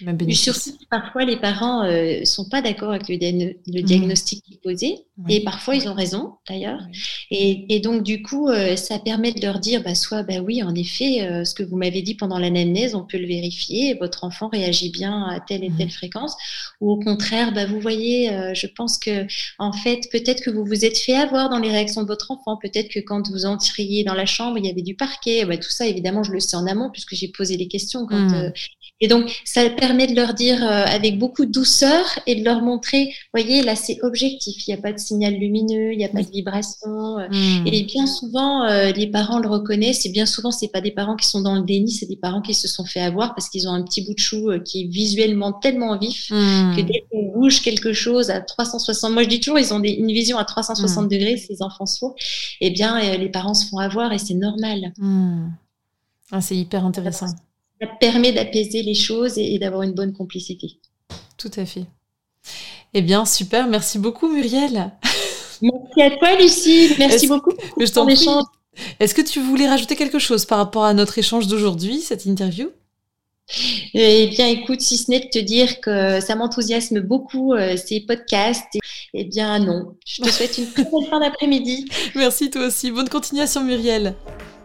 [0.00, 3.82] Mais surtout, parfois, les parents ne euh, sont pas d'accord avec le, mmh.
[3.82, 4.98] diagnostic qui est posé.
[5.28, 6.80] Et parfois, ils ont raison, d'ailleurs.
[7.30, 10.74] Et, donc, du coup, euh, ça permet de leur dire, bah, soit, bah oui, en
[10.74, 13.94] effet, euh, ce que vous m'avez dit pendant l'anamnèse, on peut le vérifier.
[13.94, 15.90] Votre enfant réagit bien à telle et telle mmh.
[15.90, 16.36] fréquence.
[16.80, 19.26] Ou au contraire, bah, vous voyez, je pense que,
[19.58, 22.56] en fait, peut-être que vous vous êtes fait avoir dans les réactions de votre enfant.
[22.56, 25.44] Peut-être que quand vous entriez dans la chambre, il y avait du parquet.
[25.44, 28.18] Bah, tout ça, évidemment, je le sais en amont, puisque j'ai posé les questions quand,
[28.18, 28.52] mmh.
[29.02, 32.62] Et donc, ça permet de leur dire euh, avec beaucoup de douceur et de leur
[32.62, 34.66] montrer, voyez, là, c'est objectif.
[34.66, 37.18] Il n'y a pas de signal lumineux, il n'y a pas de vibration.
[37.18, 37.26] Euh.
[37.28, 37.66] Hmm.
[37.66, 40.06] Et bien souvent, euh, les parents le reconnaissent.
[40.06, 42.40] Et bien souvent, c'est pas des parents qui sont dans le déni, c'est des parents
[42.40, 44.86] qui se sont fait avoir parce qu'ils ont un petit bout de chou qui est
[44.86, 46.76] visuellement tellement vif hmm.
[46.76, 50.12] que dès qu'on bouge quelque chose à 360, moi je dis toujours, ils ont une
[50.12, 51.08] vision à 360 hmm.
[51.08, 52.14] degrés, ces enfants sourds.
[52.60, 54.92] Eh bien, les parents se font avoir et c'est normal.
[56.30, 57.26] Ah, c'est hyper intéressant
[57.82, 60.78] ça permet d'apaiser les choses et, d'avoir une bonne complicité.
[61.36, 61.84] Tout à fait.
[62.94, 63.66] Eh bien, super.
[63.66, 64.92] Merci beaucoup, Muriel.
[65.62, 66.94] Merci à toi, Lucie.
[66.98, 68.44] Merci beaucoup pour ton échange.
[69.00, 72.70] Est-ce que tu voulais rajouter quelque chose par rapport à notre échange d'aujourd'hui, cette interview?
[73.92, 78.00] Eh bien, écoute, si ce n'est de te dire que ça m'enthousiasme beaucoup euh, ces
[78.00, 78.78] podcasts,
[79.14, 79.96] eh bien non.
[80.06, 81.86] Je te souhaite une très bonne fin d'après-midi.
[82.14, 82.90] Merci toi aussi.
[82.90, 84.14] Bonne continuation, Muriel.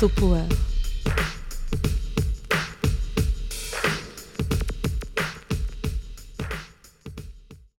[0.00, 0.69] OrthoPower